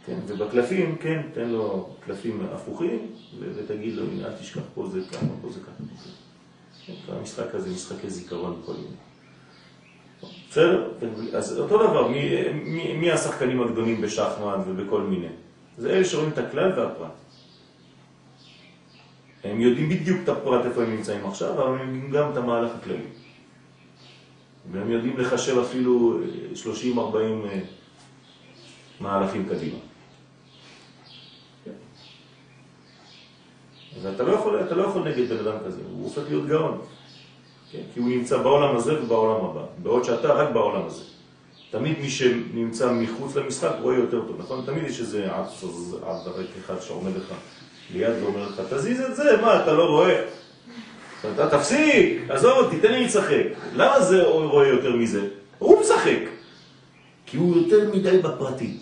[0.07, 3.07] כן, ובקלפים, כן, תן לו קלפים הפוכים,
[3.41, 5.83] ותגיד לו, הנה, אל תשכח, פה זה ככה, פה זה ככה.
[7.09, 8.97] המשחק הזה משחקי זיכרון בכל מיני.
[10.51, 10.91] בסדר?
[11.37, 15.29] אז אותו דבר, מי, מי, מי השחקנים הגדולים בשחמט ובכל מיני?
[15.79, 17.11] זה אלה שרואים את הכלל והפרט.
[19.45, 22.71] הם יודעים בדיוק את הפרט איפה הם נמצאים עכשיו, אבל הם יודעים גם את המהלך
[22.75, 23.07] הכללי.
[24.73, 26.19] והם יודעים לחשב אפילו
[26.55, 27.61] 30-40 אה,
[29.01, 29.79] מהלכים קדימה.
[34.03, 36.79] ואתה לא יכול, לא יכול נגד בן אדם כזה, הוא הופך להיות גאון.
[37.73, 37.79] כן?
[37.95, 41.03] כי הוא נמצא בעולם הזה ובעולם הבא, בעוד שאתה רק בעולם הזה.
[41.71, 44.63] תמיד מי שנמצא מחוץ למשחק רואה יותר טוב, נכון?
[44.67, 45.47] תמיד יש איזה עד
[46.65, 47.35] אחד שעומד לך
[47.93, 50.25] ליד ואומר לך, תזיז את זה, מה, אתה לא רואה?
[51.35, 53.45] אתה תפסיק, עזוב, תיתן לי לשחק.
[53.75, 55.29] למה זה רואה יותר מזה?
[55.59, 56.19] הוא משחק.
[57.27, 58.77] כי הוא יותר מדי בפרטי.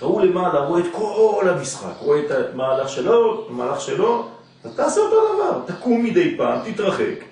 [0.00, 4.28] הוא למעלה, רואה את כל המשחק, רואה את המהלך שלו, המהלך שלו,
[4.60, 7.24] אתה תעשה אותו דבר, תקום מדי פעם, תתרחק,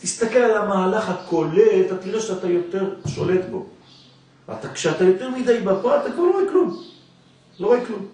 [0.00, 3.66] תסתכל על המהלך הכולל, אתה תראה שאתה יותר שולט בו.
[4.52, 6.82] אתה, כשאתה יותר מדי בפרט, אתה כבר לא רואה כלום.
[7.60, 8.06] לא רואה כלום.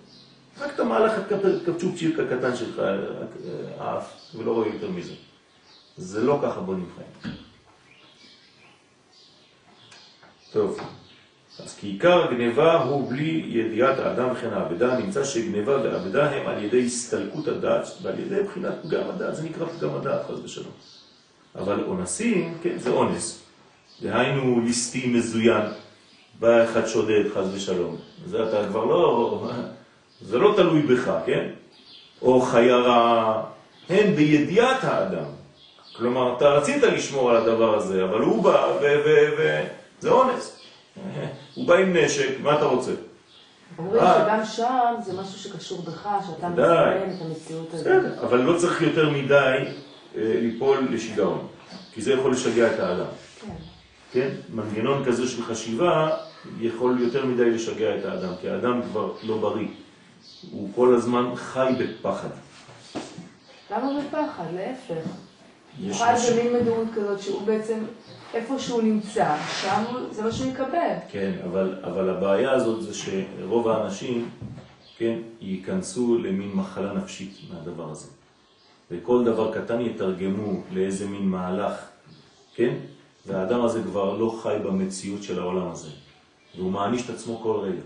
[0.60, 2.82] רק את המהלך הקפצ'ופצ'יק הקטן שלך,
[3.78, 5.12] האף, ולא רואה יותר מזה.
[5.96, 7.34] זה לא ככה בונים חיים.
[10.52, 10.80] טוב,
[11.64, 16.64] אז כי עיקר הגניבה הוא בלי ידיעת האדם וכן האבדה, נמצא שגניבה ואבדה הם על
[16.64, 20.72] ידי הסתלקות הדעת ועל ידי בחינת פגם הדעת, זה נקרא פגם הדעת, חס ושלום.
[21.54, 23.42] אבל אונסים, כן, זה אונס.
[24.02, 25.62] דהיינו ליסטי מזוין,
[26.40, 27.96] בא אחד שודד, חס ושלום.
[28.26, 29.48] זה אתה כבר לא,
[30.28, 31.48] זה לא תלוי בך, כן?
[32.22, 33.42] או חיירה,
[33.88, 35.30] הן בידיעת האדם.
[35.96, 40.55] כלומר, אתה רצית לשמור על הדבר הזה, אבל הוא בא וזה אונס.
[41.54, 42.92] הוא בא עם נשק, מה אתה רוצה?
[43.78, 44.24] אומרים אה.
[44.24, 48.18] שגם שם זה משהו שקשור בך, שאתה מסיים את המציאות הזאת.
[48.22, 49.64] אבל לא צריך יותר מדי
[50.16, 51.46] אה, ליפול לשיגעון,
[51.92, 53.06] כי זה יכול לשגע את האדם.
[53.40, 53.52] כן.
[54.12, 54.28] כן?
[54.54, 56.16] מנגנון כזה של חשיבה
[56.60, 59.68] יכול יותר מדי לשגע את האדם, כי האדם כבר לא בריא.
[60.50, 62.28] הוא כל הזמן חי בפחד.
[63.70, 64.44] למה בפחד?
[64.54, 65.08] להפך.
[65.82, 67.78] הוא חי במין מדורות כזאת שהוא בעצם,
[68.34, 70.94] איפה שהוא נמצא, שם זה מה שהוא יקבל.
[71.10, 74.28] כן, אבל, אבל הבעיה הזאת זה שרוב האנשים,
[74.98, 78.08] כן, ייכנסו למין מחלה נפשית מהדבר הזה.
[78.90, 81.72] וכל דבר קטן יתרגמו לאיזה מין מהלך,
[82.54, 82.74] כן?
[83.26, 85.88] והאדם הזה כבר לא חי במציאות של העולם הזה.
[86.56, 87.82] והוא מעניש את עצמו כל רגע.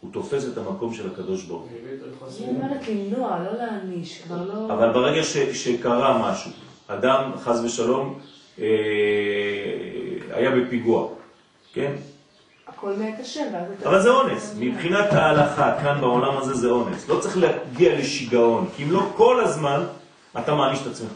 [0.00, 1.70] הוא תופס את המקום של הקדוש ברוך הוא.
[2.38, 4.74] אני אומרת למנוע, לא להעניש, כבר לא...
[4.74, 6.50] אבל ברגע ש, שקרה משהו,
[6.86, 8.18] אדם חז ושלום
[10.32, 11.08] היה בפיגוע,
[11.72, 11.92] כן?
[12.66, 13.52] הכל מת השם,
[13.84, 14.54] אבל זה אונס.
[14.58, 17.08] מבחינת ההלכה, כאן בעולם הזה זה אונס.
[17.08, 19.86] לא צריך להגיע לשיגעון, כי אם לא כל הזמן
[20.38, 21.12] אתה מעניש את עצמך.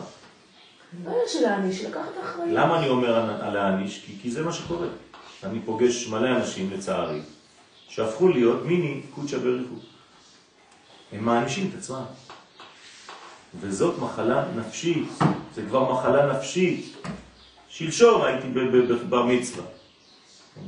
[1.05, 2.51] לא יש להעניש, לקחת אחריות.
[2.53, 4.03] למה אני אומר על להעניש?
[4.07, 4.87] כי, כי זה מה שקורה.
[5.45, 7.21] אני פוגש מלא אנשים, לצערי,
[7.89, 9.75] שהפכו להיות מיני קודשא בריחו.
[11.13, 12.03] הם מענישים את עצמם.
[13.61, 15.09] וזאת מחלה נפשית,
[15.55, 16.97] זה כבר מחלה נפשית.
[17.79, 19.65] שלשום הייתי בבר מצווה.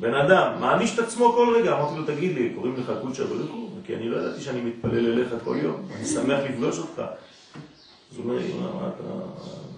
[0.00, 3.68] בן אדם מעניש את עצמו כל רגע, אמרתי לו, תגיד לי, קוראים לך קודשא בריחו?
[3.84, 6.98] כי אני לא ידעתי שאני מתפלל אליך כל יום, אני שמח לפגוש אותך.
[6.98, 9.02] אז הוא אומר לי, מה אתה,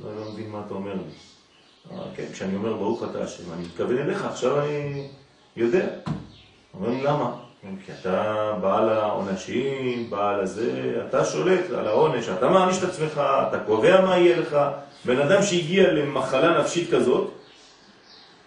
[0.05, 1.13] לא, לא מבין מה אתה אומר לי.
[1.91, 5.09] אה, כן, כשאני אומר ברוך אתה השם, אני מתכוון אליך, עכשיו אני
[5.57, 5.87] יודע.
[6.75, 7.37] אומר לי, למה?
[7.87, 13.59] כי אתה בעל העונשים, בעל הזה, אתה שולט על העונש, אתה מעניש את עצמך, אתה
[13.67, 14.57] קובע מה יהיה לך.
[15.05, 17.31] בן אדם שהגיע למחלה נפשית כזאת,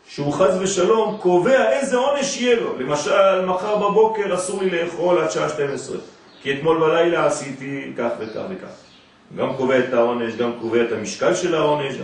[0.08, 2.80] שהוא חז ושלום קובע איזה עונש יהיה לו.
[2.80, 5.98] למשל, מחר בבוקר אסור לי לאכול עד שעה 12,
[6.42, 8.74] כי אתמול בלילה עשיתי כך וכך וכך.
[9.38, 11.96] גם קובע את העונש, גם קובע את המשקל של העונש.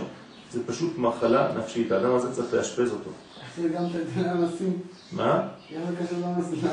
[0.52, 3.10] זה פשוט מחלה נפשית, האדם הזה צריך לאשפז אותו.
[3.56, 4.78] זה גם את הדיני המסים.
[5.12, 5.40] מה?
[5.70, 6.68] למסים?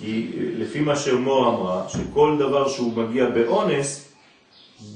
[0.00, 4.12] כי לפי מה שמור אמרה, שכל דבר שהוא מגיע באונס,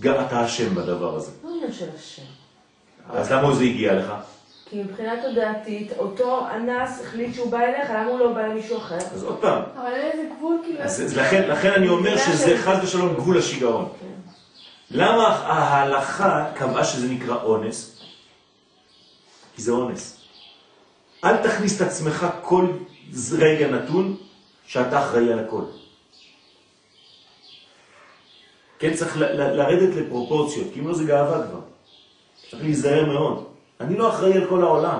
[0.00, 1.30] גם אתה אשם בדבר הזה.
[1.44, 2.22] לא עניין של אשם.
[3.10, 4.12] אז למה זה הגיע לך?
[4.70, 8.96] כי מבחינה תודעתית, אותו אנס החליט שהוא בא אליך, למה הוא לא בא למישהו אחר?
[8.96, 9.62] אז עוד פעם.
[9.76, 10.80] אבל אין איזה גבול כאילו.
[10.80, 13.88] אז לכן, לכן אני אומר שזה חד ושלום גבול השיגעון.
[14.00, 14.06] כן.
[14.90, 18.00] למה ההלכה קבעה שזה נקרא אונס?
[19.56, 20.15] כי זה אונס.
[21.26, 22.66] אל תכניס את עצמך כל
[23.38, 24.16] רגע נתון
[24.66, 25.62] שאתה אחראי על הכל.
[28.78, 31.60] כן, צריך לרדת לפרופורציות, כי אם לא זה גאווה כבר.
[32.50, 33.44] צריך להיזהר מאוד.
[33.80, 34.98] אני לא אחראי על כל העולם.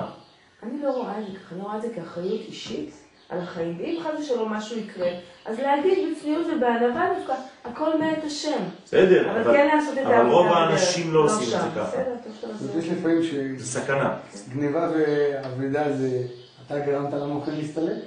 [0.63, 2.93] אני לא רואה את זה ככה, אני רואה את זה כאחריות אישית
[3.29, 3.75] על החיים.
[3.79, 5.09] ואם חס ושלום משהו יקרה,
[5.45, 7.33] אז להגיד בצניעות ובענווה דווקא,
[7.65, 8.63] הכל מאת השם.
[8.85, 10.21] בסדר, אבל, אבל כן לעשות את העבודה.
[10.21, 11.87] אבל רוב האנשים לא עושים את זה ככה.
[11.87, 12.79] בסדר, טוב שאתה עושה.
[12.79, 13.33] יש לפעמים ש...
[13.57, 14.13] זה סכנה.
[14.49, 16.21] גניבה ואבדה זה,
[16.65, 17.97] אתה גרמת למוכן להסתלק,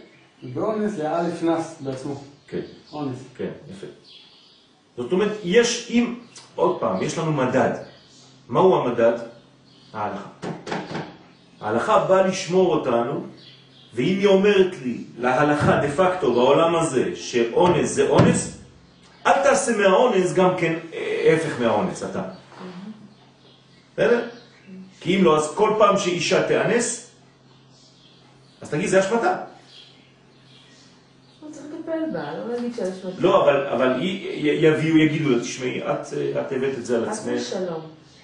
[0.55, 2.15] ואונס זה א' נס בעצמו.
[2.49, 2.61] כן.
[2.93, 3.19] אונס.
[3.37, 3.87] כן, יפה.
[4.97, 6.15] זאת אומרת, יש, אם,
[6.55, 7.71] עוד פעם, יש לנו מדד.
[8.49, 9.19] מהו המדד?
[9.93, 10.29] ההלכה.
[11.61, 13.27] ההלכה באה לשמור אותנו
[13.95, 18.59] ואם היא אומרת לי, להלכה דה פקטו בעולם הזה, שאונס זה אונס,
[19.27, 22.23] אל תעשה מהאונס גם כן אה, הפך מהאונס, אתה.
[23.93, 24.29] בסדר?
[25.01, 27.11] כי אם לא, אז כל פעם שאישה תאנס,
[28.61, 29.37] אז תגיד, זה השמטה.
[33.19, 33.19] לא.
[33.19, 33.97] לא, אבל,
[34.43, 37.57] יביאו, יגידו לה, תשמעי, את, אה, את הבאת את זה על חס עצמך.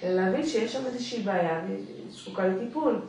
[0.03, 1.77] להבין שיש שם איזושהי בעיה והיא
[2.11, 2.99] זקוקה לטיפול.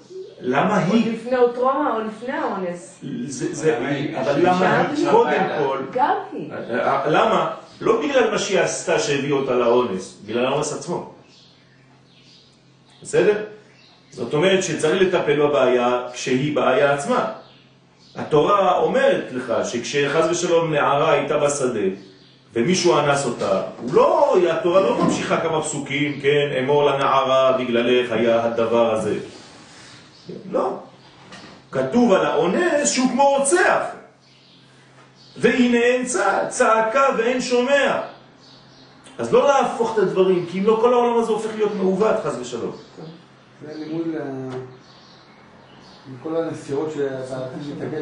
[0.40, 1.12] למה עוד היא?
[1.12, 3.00] לפני או טראומה או לפני האונס.
[3.26, 5.40] זה, זה, אבל היא- אבל שהיא למה היא קודם.
[5.58, 6.52] כל, גם היא.
[6.52, 7.50] אה, למה?
[7.80, 11.12] לא בגלל מה שהיא עשתה שהביא אותה לאונס, בגלל האונס עצמו.
[13.02, 13.44] בסדר?
[14.10, 17.32] זאת אומרת שצריך לטפל בבעיה כשהיא בעיה עצמה.
[18.16, 21.80] התורה אומרת לך שכשחז ושלום נערה הייתה בשדה
[22.54, 28.44] ומישהו אנס אותה, הוא לא, התורה לא ממשיכה כמה פסוקים, כן, אמור לנערה בגללך היה
[28.44, 29.18] הדבר הזה.
[30.50, 30.78] לא.
[31.70, 33.82] כתוב על האונס שהוא כמו רוצח.
[35.36, 38.00] והנה אין צע, צעקה ואין שומע.
[39.18, 42.36] אז לא להפוך את הדברים, כי אם לא כל העולם הזה הופך להיות מעוות, חס
[42.40, 42.72] ושלום.
[43.66, 44.48] זה לימוד ל-
[46.20, 47.36] לכל הנסיעות שאתה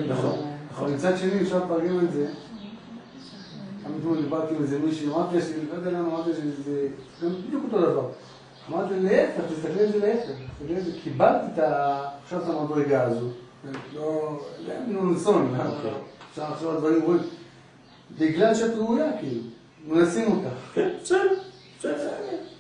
[0.09, 0.57] נכון, בהם.
[0.79, 2.27] אבל מצד שני, אפשר לתרגם את זה.
[3.87, 6.89] גם אתמול דיברתי עם איזה מישהי, אמרתי שאני לא יודע למה, אמרתי שזה
[7.23, 8.09] גם בדיוק אותו דבר.
[8.71, 10.31] אמרתי לה, להפך, תסתכלי על זה להפך.
[10.59, 11.65] תסתכלי על זה, קיבלתי את.
[12.23, 13.27] עכשיו את המדרגה הזו.
[13.95, 15.91] לא, זה היה מין אונסון, אוקיי.
[16.31, 17.23] אפשר לחשוב על דברים רואים.
[18.19, 19.41] בגלל שאת ראויה, כאילו.
[19.87, 20.57] מנסים אותך.
[20.75, 21.21] כן, בסדר,
[21.79, 22.11] בסדר,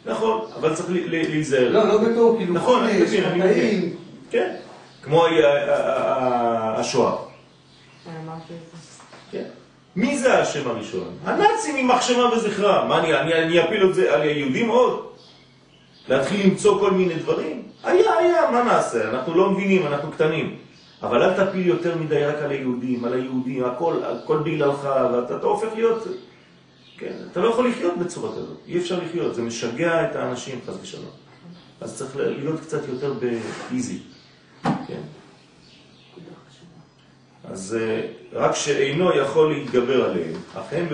[0.06, 1.72] נכון, אבל צריך להיזהר.
[1.72, 3.78] לא, לא בתור, כאילו, נכון, אני מבין, אני חטאים.
[3.78, 3.96] מבין.
[4.30, 4.56] כן,
[5.02, 5.24] כמו
[6.76, 7.16] השואה.
[8.24, 9.02] אמרתי את זה.
[9.30, 9.44] כן.
[9.96, 11.08] מי זה השם הראשון?
[11.24, 12.84] הנאצים עם מחשבה וזכרה.
[12.84, 15.06] מה, אני, אני, אני אפיל את זה על היהודים עוד?
[16.08, 17.62] להתחיל למצוא כל מיני דברים?
[17.84, 19.10] היה, היה, מה נעשה?
[19.10, 20.56] אנחנו לא מבינים, אנחנו קטנים.
[21.02, 25.46] אבל אל תפיל יותר מדי רק על היהודים, על היהודים, הכל, הכל בגללך, ואתה אתה
[25.46, 26.06] הופך להיות...
[26.98, 30.74] כן, אתה לא יכול לחיות בצורה כזאת, אי אפשר לחיות, זה משגע את האנשים, חס
[30.82, 31.10] ושלום.
[31.80, 33.98] אז צריך להיות קצת יותר באיזי,
[34.62, 35.00] כן?
[37.50, 38.00] אז אה,
[38.32, 40.86] רק שאינו יכול להתגבר עליהם, אך הם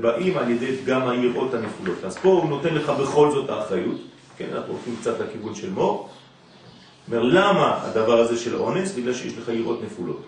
[0.00, 2.04] באים על ידי פגם היראות הנפולות.
[2.04, 4.00] אז פה הוא נותן לך בכל זאת האחריות,
[4.36, 6.08] כן, אנחנו הולכים קצת לכיוון של מור.
[7.08, 8.94] אומר, למה הדבר הזה של אונס?
[8.94, 10.22] בגלל שיש לך יראות נפולות.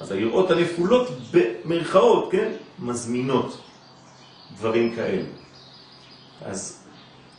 [0.00, 3.58] אז היראות הנפולות במרכאות, כן, מזמינות
[4.56, 5.22] דברים כאלה.
[6.42, 6.82] אז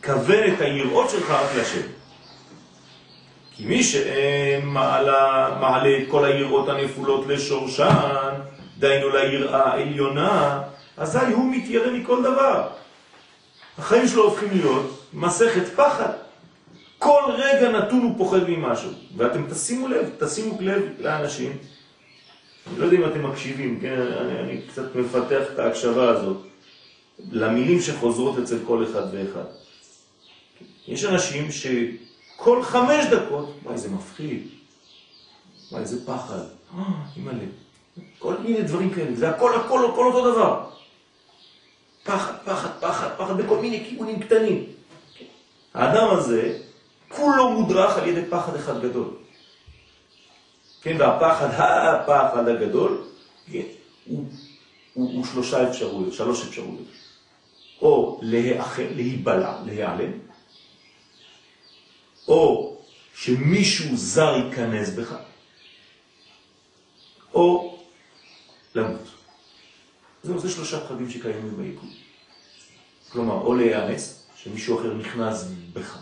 [0.05, 1.96] כוון את היראות שלך רק לשם.
[3.58, 8.34] כי מי שמעלה, מעלה את כל היראות הנפולות לשורשן,
[8.80, 10.62] דהיינו ליראה העליונה,
[10.98, 12.67] אזי הוא מתיירא מכל דבר.
[13.78, 16.10] החיים שלו הופכים להיות מסכת פחד.
[16.98, 18.91] כל רגע נתון הוא פוחד ממשהו.
[19.17, 21.58] ואתם תשימו לב, תשימו לב לאנשים.
[22.67, 24.02] אני לא יודע אם אתם מקשיבים, כן?
[24.02, 26.38] אני, אני קצת מפתח את ההקשבה הזאת
[27.32, 29.50] למילים שחוזרות אצל כל אחד ואחד.
[30.88, 31.52] יש אנשים
[32.38, 34.47] שכל חמש דקות, וואי, זה מפחיד,
[35.71, 36.39] וואי, איזה פחד,
[36.78, 36.84] אה,
[37.15, 37.45] אימא'לה,
[38.19, 40.69] כל מיני דברים כאלה, זה הכל, הכל, הכל אותו דבר.
[42.04, 44.63] פחד, פחד, פחד, פחד בכל מיני כיוונים קטנים.
[45.73, 46.60] האדם הזה,
[47.10, 49.10] כולו מודרך על ידי פחד אחד גדול.
[50.82, 53.04] כן, והפחד, הפחד הגדול,
[53.52, 53.62] כן,
[54.06, 54.26] הוא,
[54.93, 56.88] הוא, הוא שלושה אפשרויות, שלוש אפשרויות.
[57.82, 60.12] או להיבלע, להיעלם,
[62.27, 62.77] או
[63.15, 65.15] שמישהו זר ייכנס בך,
[67.33, 67.77] או
[68.75, 69.07] למות.
[70.23, 71.89] זהו, זה שלושה פחדים שקיימים ביקום.
[73.09, 75.97] כלומר, או להיאנס, שמישהו אחר נכנס בך,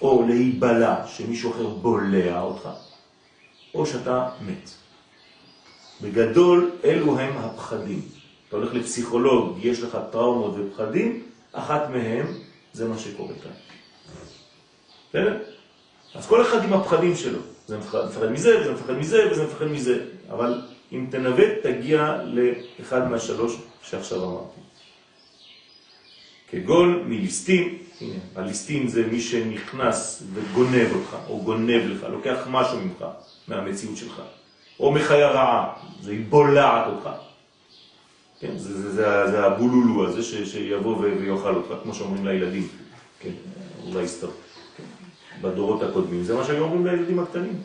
[0.00, 2.68] או להיבלע, שמישהו אחר בולע אותך,
[3.74, 4.70] או שאתה מת.
[6.00, 8.02] בגדול, אלו הם הפחדים.
[8.48, 11.22] אתה הולך לפסיכולוג, יש לך טראומות ופחדים,
[11.52, 12.26] אחת מהם
[12.72, 13.52] זה מה שקורה כאן.
[15.10, 15.36] בסדר?
[16.14, 17.38] אז כל אחד עם הפחדים שלו.
[17.66, 20.04] זה מפחד, מפחד מזה, וזה מפחד מזה, וזה מפחד מזה.
[20.30, 24.60] אבל אם תנווט, תגיע לאחד מהשלוש שעכשיו אמרתי.
[26.50, 33.04] כגון מליסטים, הנה, הליסטים זה מי שנכנס וגונב אותך, או גונב לך, לוקח משהו ממך,
[33.48, 34.22] מהמציאות שלך.
[34.80, 37.10] או מחיה רעה, זה בולעת אותך.
[38.40, 42.68] כן, זה, זה, זה, זה הבולולו הזה ש, שיבוא ויאכל אותך, כמו שאומרים לילדים.
[43.20, 43.32] כן,
[43.86, 44.26] אולי סתם.
[45.42, 47.62] בדורות הקודמים, זה מה שהיו אומרים לילדים הקטנים.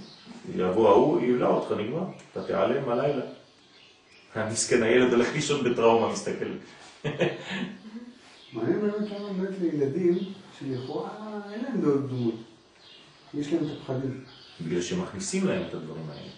[0.55, 3.21] יבוא ההוא, יבלע אותך, נגמר, אתה תיעלם הלילה.
[4.35, 6.45] המסכן הילד הולך לישון בטראומה, מסתכל.
[8.53, 10.17] מעניין באמת כמה באמת לילדים
[10.59, 11.09] שלכאורה
[11.53, 12.35] אין להם דמות.
[13.33, 14.23] יש להם את הפחדים.
[14.61, 16.29] בגלל שמכניסים להם את הדברים האלה.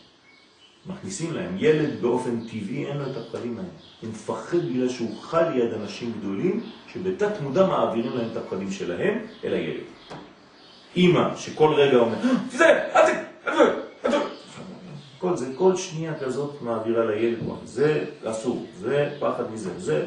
[0.85, 1.55] מכניסים להם.
[1.57, 3.69] ילד באופן טבעי אין לו את הפחדים האלה.
[4.01, 6.63] הוא מפחד בגלל שהוא חי ליד אנשים גדולים
[6.93, 9.83] שבתת מודע מעבירים להם את הפחדים שלהם אל הילד.
[10.95, 12.17] אימא שכל רגע אומרת,
[12.51, 12.65] זה.
[12.95, 13.27] אל ת...
[13.47, 14.15] אל ת...
[15.19, 20.05] כל זה, כל שנייה כזאת מעבירה לילד, זה אסור, זה פחד מזה, זה...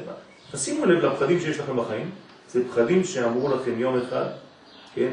[0.52, 2.10] תשימו לב לפחדים שיש לכם בחיים,
[2.48, 4.26] זה פחדים שאמרו לכם יום אחד,
[4.94, 5.12] כן,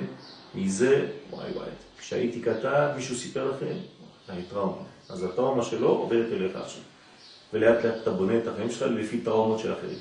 [0.55, 3.76] מזה, וואי וואי, כשהייתי קטן, מישהו סיפר לכם,
[4.28, 4.82] היה טראומה.
[5.09, 6.82] אז הטראומה שלו עוברת אליך עכשיו.
[7.53, 9.97] ולאט לאט אתה בונה את החיים שלך לפי טראומות של אחרים.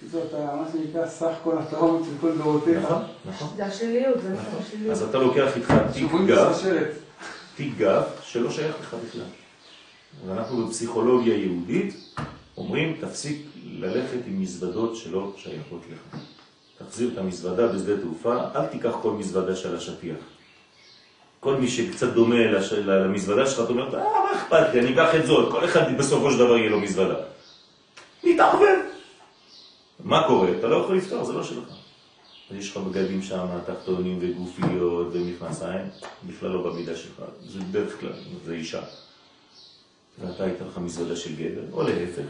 [0.00, 2.78] קיצור, אתה מה שנקרא סך כל הטראומות של כל דורותיך.
[2.82, 3.48] נכון, נכון.
[3.56, 4.92] זה השליליות, זה נכון השליליות.
[4.92, 6.52] אז אתה לוקח איתך תיק גב.
[7.56, 9.22] תיק גב שלא שייך לך בכלל.
[10.26, 11.94] ואנחנו בפסיכולוגיה יהודית
[12.56, 16.20] אומרים, תפסיק ללכת עם מזוודות שלא שייכות לך.
[16.78, 20.16] תחזיר את המזוודה בשדה תעופה, אל תיקח כל מזוודה של השטיח.
[21.40, 22.72] כל מי שקצת דומה לש...
[22.72, 26.30] למזוודה שלך, אתה אומר, אה, מה אכפת לי, אני אקח את זאת, כל אחד בסופו
[26.30, 27.14] של דבר יהיה לו מזוודה.
[28.24, 28.87] נתערבב.
[30.04, 30.58] מה קורה?
[30.58, 31.68] אתה לא יכול לפתור, זה לא שלך.
[32.50, 35.86] יש לך בגדים שם, תחתונים וגופיות ומכנסיים,
[36.26, 38.12] בכלל לא במידה שלך, זה בדרך כלל,
[38.44, 38.82] זה אישה.
[40.20, 42.26] ואתה היית לך מזוודה של גבר, או להפך,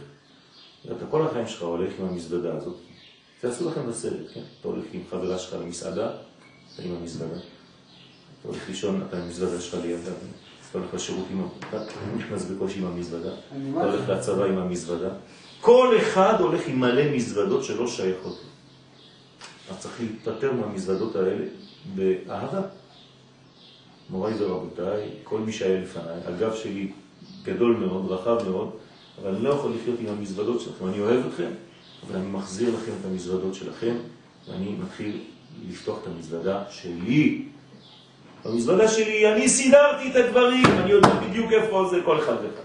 [0.84, 2.76] ואתה כל החיים שלך הולך עם המזוודה הזאת.
[3.40, 4.42] תעשו לכם בסרט, כן?
[4.60, 6.10] אתה הולך עם חברה שלך למסעדה,
[6.74, 7.34] אתה עם המזוודה.
[7.34, 10.12] אתה הולך לישון, אתה עם המזוודה שלך לידה.
[10.70, 11.84] אתה הולך לשירותים, אתה
[12.16, 13.32] נכנס בקושי עם המזוודה.
[13.32, 15.10] אתה הולך לצבא עם המזוודה.
[15.60, 18.48] כל אחד הולך עם מלא מזוודות שלא שייכות לו.
[19.70, 21.44] אז צריך להתפטר מהמזוודות האלה
[21.94, 22.60] באהבה.
[24.10, 26.92] מוריי ורבותיי, כל מי שהיה לפניי, הגב שלי
[27.42, 28.70] גדול מאוד, רחב מאוד,
[29.22, 30.88] אבל אני לא יכול לחיות עם המזוודות שלכם.
[30.88, 31.50] אני אוהב אתכם,
[32.06, 33.96] אבל אני מחזיר לכם את המזוודות שלכם,
[34.48, 35.20] ואני מתחיל
[35.68, 37.44] לפתוח את המזוודה שלי.
[38.44, 42.62] במזוודה שלי אני סידרתי את הדברים, אני יודע בדיוק איפה זה כל אחד ואחד.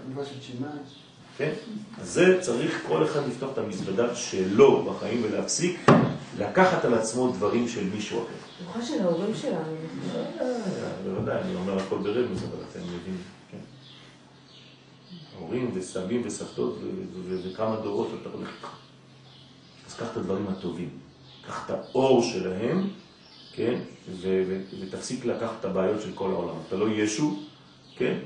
[1.36, 1.52] כן?
[2.00, 5.86] אז זה צריך כל אחד לפתוח את המזוודה שלו בחיים ולהפסיק
[6.38, 8.34] לקחת על עצמו דברים של מישהו אחר.
[8.60, 9.76] במיוחד של ההורים שלנו.
[11.04, 13.16] בוודאי, אני אומר הכל ברמז, אבל אתם יודעים,
[13.50, 13.58] כן.
[15.38, 16.78] הורים וסבים וסבתות
[17.26, 18.68] וכמה דורות אתה הולך איתך.
[19.88, 20.88] אז קח את הדברים הטובים,
[21.46, 22.88] קח את האור שלהם,
[23.52, 23.80] כן,
[24.80, 26.54] ותפסיק לקחת את הבעיות של כל העולם.
[26.68, 27.38] אתה לא ישו,
[27.96, 28.18] כן,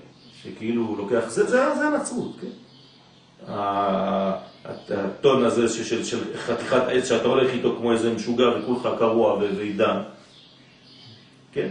[0.43, 2.68] שכאילו לוקח, זה, זה, זה הנצרות, כן.
[3.47, 10.03] הטון הזה של, של, חתיכת עץ שאתה הולך איתו כמו איזה משוגע וכולך קרוע ועידן,
[11.53, 11.69] כן?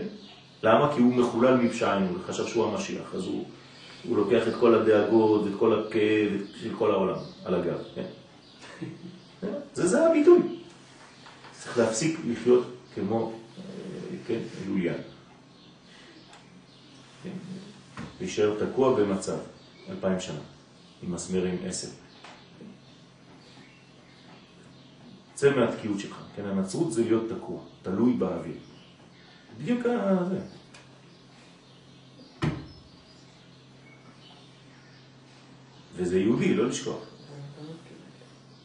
[0.64, 0.94] למה?
[0.96, 3.46] כי הוא מחולל מפשענו, וחשב שהוא המשיח, אז הוא,
[4.08, 8.06] הוא לוקח את כל הדאגות, את כל הכאב של כל העולם על הגב, כן?
[9.74, 10.40] זה, זה הביטוי.
[11.52, 12.64] צריך להפסיק לחיות
[12.96, 13.64] כמו, אה,
[14.28, 15.02] כן, לוליין.
[17.24, 17.30] כן?
[18.20, 19.38] להישאר תקוע במצב,
[19.90, 20.40] אלפיים שנה,
[21.04, 21.88] עם מסמרים עשר.
[25.34, 26.46] צא מהתקיעות שלך, כן?
[26.46, 28.58] הנצרות זה להיות תקוע, תלוי באוויר.
[29.60, 29.82] בדיוק
[30.30, 30.40] זה.
[35.96, 37.04] וזה יהודי, לא לשכוח.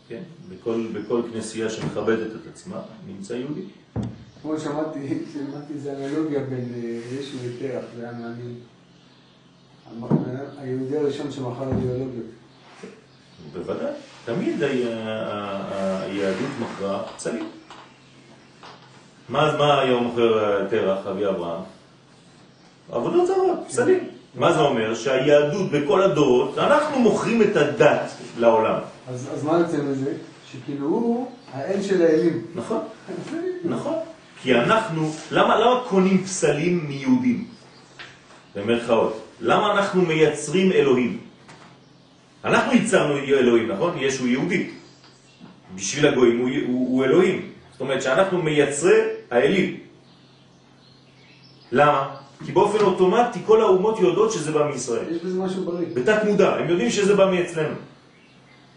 [0.09, 0.22] כן?
[0.49, 3.64] בכל, בכל כנסייה שמכבדת את עצמה נמצא יהודי.
[4.43, 8.55] כמו שמעתי, שמעתי איזה אנלוגיה בין אה, ישו ותרח, זה היה מעניין.
[10.59, 12.26] היהודי הראשון שמכר אידיאולוגיות.
[13.53, 13.93] בוודאי.
[14.24, 17.49] תמיד היהדות מכרה פסלים.
[19.28, 21.62] מה, היום מוכר תרח, אבי אברהם?
[22.93, 24.09] עבודות זרות, פסלים.
[24.35, 24.95] מה זה אומר?
[24.95, 28.78] שהיהדות בכל הדורות, אנחנו מוכרים את הדת לעולם.
[29.09, 30.12] אז אז מה יוצא מזה?
[30.53, 32.47] שכאילו הוא האל של האלים.
[32.55, 32.78] נכון,
[33.64, 33.95] נכון.
[34.43, 37.47] כי אנחנו, למה, למה קונים פסלים מיהודים?
[38.57, 39.20] במרכאות.
[39.43, 41.18] למה אנחנו מייצרים אלוהים?
[42.45, 43.99] אנחנו ייצרנו אלוהים, נכון?
[43.99, 44.70] ישו יהודי.
[45.74, 47.53] בשביל הגויים הוא, הוא, הוא אלוהים.
[47.72, 48.99] זאת אומרת שאנחנו מייצרי
[49.30, 49.76] האלים.
[51.72, 52.16] למה?
[52.47, 55.05] כי באופן אוטומטי כל האומות יודעות שזה בא מישראל.
[55.11, 55.86] יש בזה משהו בריא.
[55.95, 57.74] בתת מודע, הם יודעים שזה בא מאצלנו.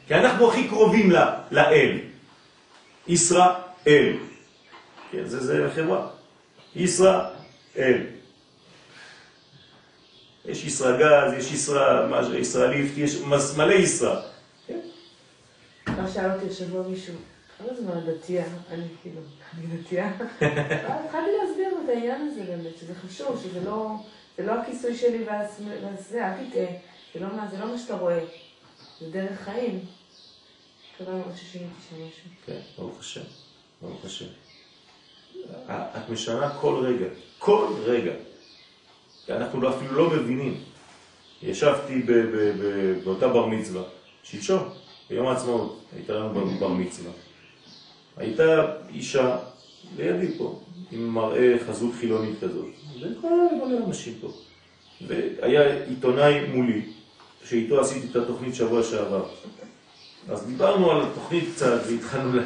[0.07, 1.17] כי אנחנו הכי קרובים ל,
[1.51, 1.97] לאל.
[3.07, 4.13] ישראל.
[5.11, 6.07] כן, זה, זה חברה.
[6.75, 8.14] ישראל.
[10.47, 13.15] יש ישראגז, יש ישראל, מה זה, ישראליפט, יש
[13.57, 14.19] מלא ישראל.
[14.67, 14.79] כן?
[15.85, 17.13] כבר שאל אותי השבוע מישהו,
[17.57, 18.45] כמה זמן דתייה?
[18.71, 19.21] אני כאילו,
[19.57, 20.07] אני דתייה?
[21.05, 23.89] התחלתי להסביר את העניין הזה באמת, שזה חשוב, שזה לא,
[24.37, 25.61] זה לא הכיסוי שלי ואז
[26.09, 26.65] זה, אל תטעה,
[27.13, 28.19] זה לא מה- זה לא מה שאתה רואה,
[29.01, 29.79] זה דרך חיים.
[31.01, 32.29] מקווה מאוד ששיניתי שם משהו.
[32.45, 33.21] כן, ברוך השם,
[33.81, 34.25] ברוך השם.
[35.69, 37.05] את משנה כל רגע,
[37.39, 38.11] כל רגע.
[39.25, 40.53] כי אנחנו לא- אפילו לא מבינים.
[41.43, 42.01] ישבתי
[43.03, 43.83] באותה בר מצווה,
[44.23, 44.63] שלשום,
[45.09, 47.11] ביום העצמאות, הייתה לנו בר- מצווה.
[48.17, 49.37] הייתה אישה
[49.97, 50.59] לידי פה,
[50.91, 52.65] עם מראה חזות חילונית כזאת,
[53.01, 53.27] וכל
[53.65, 54.31] מלא אנשים פה.
[55.07, 56.81] והיה עיתונאי מולי,
[57.45, 59.25] שאיתו עשיתי את התוכנית שבוע שעבר.
[60.29, 62.39] אז דיברנו על התוכנית קצת, והתחלנו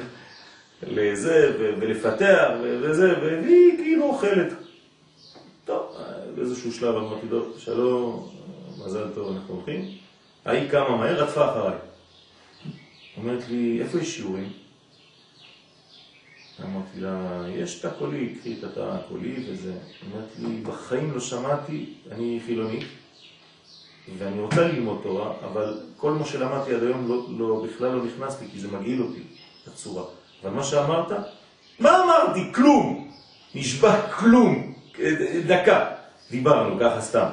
[0.84, 4.54] לזה, ולפתח, וזה, והיא כאילו אוכלת.
[6.36, 8.30] באיזשהו שלב אמרתי לו, שלום,
[8.86, 9.86] מזל טוב, אנחנו הולכים.
[10.46, 11.78] ההיא קמה מהר, רדפה אחריי.
[13.18, 14.50] אומרת לי, איפה יש שיעורים?
[16.64, 19.74] אמרתי לה, יש תא קולי, קחי את התא הקולי וזה.
[20.06, 22.88] אומרת לי, בחיים לא שמעתי, אני חילונית,
[24.18, 28.42] ואני רוצה ללמוד תורה, אבל כל מה שלמדתי עד היום לא, לא, בכלל לא נכנס
[28.42, 29.22] לי, כי זה מגעיל אותי,
[29.68, 30.04] הצורה.
[30.44, 31.12] אבל מה שאמרת,
[31.80, 32.54] מה אמרתי?
[32.54, 33.12] כלום!
[33.56, 34.74] נשבע כלום!
[35.48, 35.99] דקה.
[36.32, 37.30] דיברנו ככה סתם.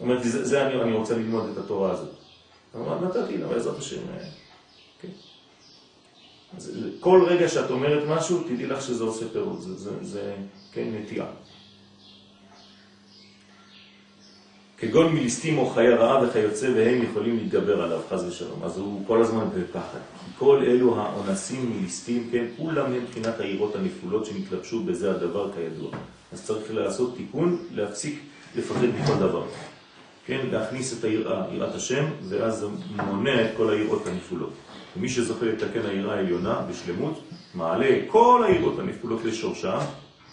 [0.00, 2.08] אומרת לי, זה, זה אני, אני רוצה ללמוד את התורה הזאת.
[2.76, 3.96] אמרת, נתתי לה, בעזרת השם.
[3.96, 4.24] אה,
[5.00, 5.08] כן.
[6.56, 10.34] אז כל רגע שאת אומרת משהו, תדעי לך שזה עושה פירות, זה, זה, זה
[10.72, 11.26] כן, נטייה.
[14.78, 18.64] כגון מליסטים או חיה רעה וכיוצא והם יכולים להתגבר עליו, חז ושלום.
[18.64, 19.98] אז הוא כל הזמן בפחד.
[20.24, 25.90] כי כל אלו האונסים מליסטים, כן, כולם הם מבחינת העירות הנפולות שנתלבשו בזה הדבר כידוע.
[26.32, 28.22] אז צריך לעשות תיקון, להפסיק
[28.56, 29.46] לפחד מכל דבר.
[30.26, 34.52] כן, להכניס את היראה, יראת השם, ואז מונע את כל העירות הנפולות.
[34.96, 37.20] ומי שזוכה לתקן העירה העליונה בשלמות,
[37.54, 39.78] מעלה כל העירות הנפולות לשורשם,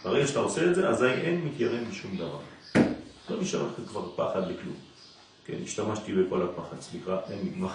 [0.04, 2.40] ברגע שאתה עושה את זה, אזי אין מתיירא משום דבר.
[3.30, 4.76] לא נשאר לך כבר פחד לכלום.
[5.46, 7.70] כן, השתמשתי בכל הפחד, סליחה, אין נגמר.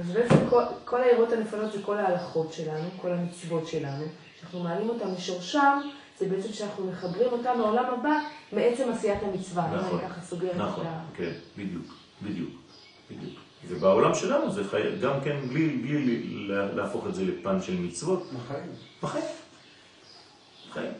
[0.00, 4.04] אז בעצם כל, כל העירות הנפלות זה כל ההלכות שלנו, כל המצוות שלנו.
[4.36, 5.78] כשאנחנו מעלים אותם משורשם,
[6.18, 8.18] זה בעצם שאנחנו מחברים אותם לעולם הבא
[8.52, 9.68] מעצם עשיית המצווה.
[9.72, 11.00] אם נכון, אני ככה סוגרת נכון, את ה...
[11.16, 11.86] כן, בדיוק,
[12.22, 12.50] בדיוק,
[13.10, 13.34] בדיוק.
[13.68, 14.82] ובעולם שלנו זה חי...
[15.02, 18.70] גם כן בלי, בלי לה- להפוך את זה לפן של מצוות, בחיים.
[19.02, 19.24] בחיים.
[20.70, 20.92] בחיים.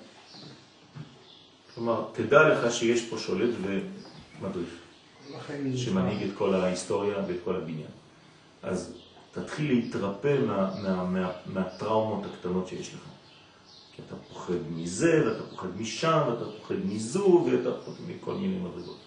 [1.74, 4.68] כלומר, תדע לך שיש פה שולט ומדריך,
[5.36, 5.76] בחיים.
[5.76, 7.88] שמנהיג את כל ההיסטוריה ואת כל הבניין.
[8.62, 8.94] אז
[9.32, 13.00] תתחיל להתרפא מה, מה, מה, מהטראומות הקטנות שיש לך.
[13.97, 18.99] כי אתה פוחד מזה, ואתה פוחד משם, ואתה פוחד מזו, ואתה פוחד מכל מיני מדרגות.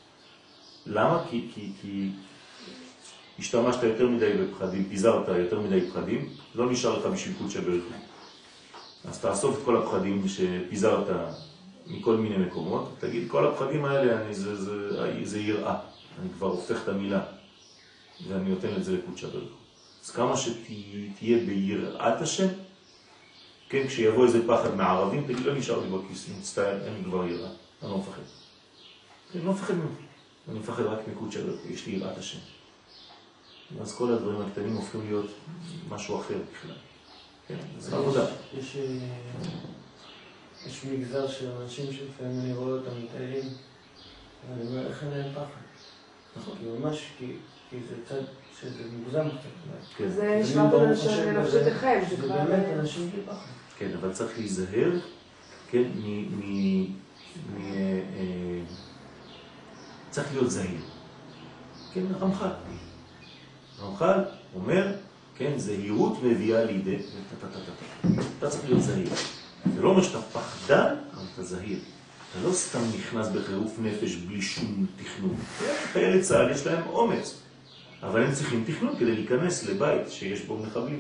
[0.86, 1.24] למה?
[1.30, 2.10] כי, כי, כי
[3.40, 7.88] השתמשת יותר מדי בפחדים, פיזרת יותר מדי פחדים, לא נשאר לך בשביל קודשא בריחו.
[9.06, 11.08] אז תאסוף את כל הפחדים שפיזרת
[11.88, 15.80] מכל מיני מקומות, תגיד, כל הפחדים האלה, אני, זה, זה, זה יראה.
[16.22, 17.22] אני כבר הופך את המילה,
[18.28, 19.56] ואני נותן את זה לקודשא בריחו.
[20.06, 22.48] אז כמה שתהיה ביראת השם,
[23.70, 27.49] כן, כשיבוא איזה פחד מהערבים, תגיד, לא נשאר לי בכיס, מצטער, אין לי כבר יראה,
[27.84, 28.22] אני לא מפחד.
[29.36, 29.89] אני לא מפחד ממנו,
[30.49, 31.28] אני מפחד רק בריחו,
[31.70, 32.38] יש לי יראת השם.
[33.82, 35.32] אז כל הדברים הקטנים הופכים להיות
[35.89, 36.76] משהו אחר בכלל.
[37.47, 38.26] כן, זה עבודה.
[38.57, 38.97] יש, אה,
[40.68, 43.49] יש מגזר של אנשים שלפעמים אני רואה אותם מטיילים,
[44.49, 45.61] ואני אומר, איך אין להם פחד?
[46.38, 46.57] נכון.
[46.57, 47.34] כי ממש, כי,
[47.70, 48.22] כי זה צד,
[48.59, 49.97] שזה מוגזם קצת.
[49.97, 52.45] כן, זה נשמע השם לנפשותיכם, זה כבר...
[52.45, 53.45] באמת אנשים בלי פחד.
[53.78, 54.91] כן, אבל צריך להיזהר,
[55.72, 56.05] כן, מ...
[56.39, 56.84] מ...
[57.53, 57.57] מ...
[57.57, 58.61] אה,
[60.09, 60.82] צריך להיות זהיר.
[61.93, 62.49] כן, רמח"ל.
[63.82, 64.24] רמח"ל
[64.55, 64.95] אומר,
[65.38, 66.97] כן, זהירות מביאה לידי...
[68.39, 69.09] אתה צריך להיות זהיר.
[69.76, 71.80] זה לא אומר שאתה פחדן, אבל אתה זהיר.
[72.32, 75.36] אתה לא סתם נכנס בחירוף נפש בלי שום תכנון.
[75.93, 77.36] חיילי צה"ל יש להם אומץ,
[78.04, 81.00] אבל הם צריכים תכנון כדי להיכנס לבית שיש בו מחבלים.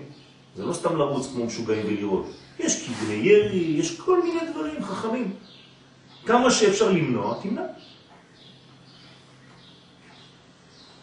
[0.55, 2.31] זה לא סתם לרוץ כמו משוגעים ולירות.
[2.59, 5.33] יש כיווני ירי, יש כל מיני דברים חכמים.
[6.25, 7.61] כמה שאפשר למנוע, תמנע.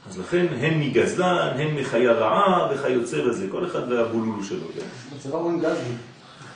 [0.08, 4.66] אז לכן הם מגזלן, הם מחיה רעה וכיוצא בזה, כל אחד והבולולו שלו.
[4.74, 5.16] כן?
[5.16, 5.96] בצבא אומרים גזלן.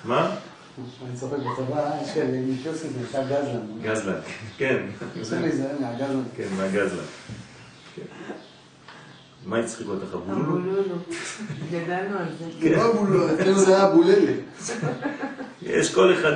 [0.05, 0.37] מה?
[1.07, 3.83] אני צוחק, בצבא יש כאלה, מישוסי זה נקרא גזלן.
[3.83, 4.21] גזלן,
[4.59, 4.87] כן.
[5.23, 6.23] צריך להיזהר מהגזלן.
[6.37, 7.05] כן, מהגזלן.
[9.49, 9.55] כן.
[9.55, 10.43] מה הצחיק אותך, בולולו?
[10.43, 10.95] הבולולו.
[11.73, 12.45] גדלנו על זה.
[12.61, 12.73] כן.
[12.73, 14.33] לא בולו, אצלנו זה היה בוללה.
[15.63, 16.31] יש כל אחד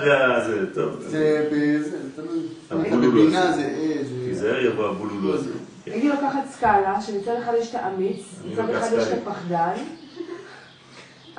[0.47, 1.01] זה, טוב.
[1.01, 2.41] זה בזה, תלוי.
[2.71, 3.53] הבולולו הזה.
[3.53, 4.25] זה זה...
[4.29, 5.51] תיזהר יבוא הבולולו הזה.
[5.85, 5.93] כן.
[5.93, 9.19] הייתי לוקחת סקאלה, שמצד אחד יש את האמיץ, מצד אחד יש את.
[9.27, 9.75] הפחדן.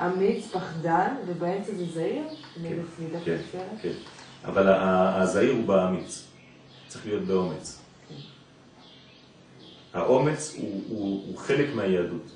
[0.06, 2.22] אמיץ, פחדן, ובאמצע זה זהיר,
[2.62, 2.74] כן,
[3.14, 3.62] התפארת.
[3.82, 3.92] כן.
[4.44, 6.24] אבל הזהיר הוא באמיץ.
[6.88, 7.78] צריך להיות באומץ.
[9.94, 12.30] האומץ הוא, הוא, הוא חלק מהיהדות,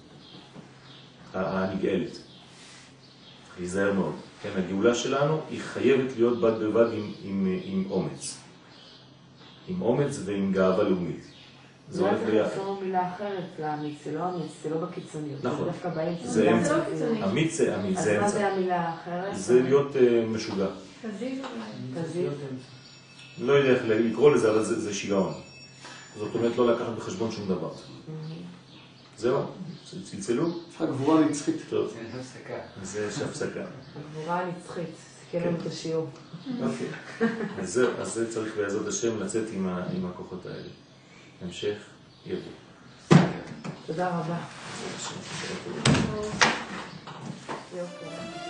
[1.34, 2.18] הנגאלת.
[3.58, 4.14] להיזהר מאוד.
[4.42, 8.38] כן, הגאולה שלנו היא חייבת להיות בד בבד עם, עם, עם אומץ.
[9.68, 11.24] עם אומץ ועם גאווה לאומית.
[11.90, 12.50] זה אולי הולך ביחד.
[12.50, 15.58] לחזור מילה אחרת לאמיץ, זה לא אמיץ, זה לא בקיצוניות, נכון.
[15.58, 16.26] זה דווקא באמצע.
[16.26, 16.76] זה זה אמצע.
[16.76, 17.24] לא קיצוני.
[17.24, 18.38] אמיץ זה אמיץ, אז זה מה אמצע.
[18.38, 19.36] זה המילה האחרת?
[19.36, 20.66] זה להיות אה, משוגע.
[21.02, 22.02] תזיז אולי.
[22.02, 22.30] תזיז.
[23.40, 25.32] לא יודע איך לקרוא לזה, אבל זה, זה שיגעון.
[26.18, 27.70] זאת אומרת לא לקחת בחשבון שום דבר.
[29.16, 29.42] זהו?
[30.04, 30.48] צלצלו?
[30.48, 31.56] יש לך גבורה נצחית.
[31.70, 32.58] טוב, יש הפסקה.
[33.08, 33.64] יש הפסקה.
[33.96, 34.88] הגבורה הנצחית,
[35.20, 36.08] סיכן לנו את השיעור.
[36.60, 36.84] יופי.
[37.58, 39.44] אז זהו, אז זה צריך בעזרת השם לצאת
[39.92, 40.68] עם הכוחות האלה.
[41.42, 41.76] המשך
[42.26, 42.42] יבוא.
[43.86, 44.38] תודה רבה.
[47.76, 48.47] יופי.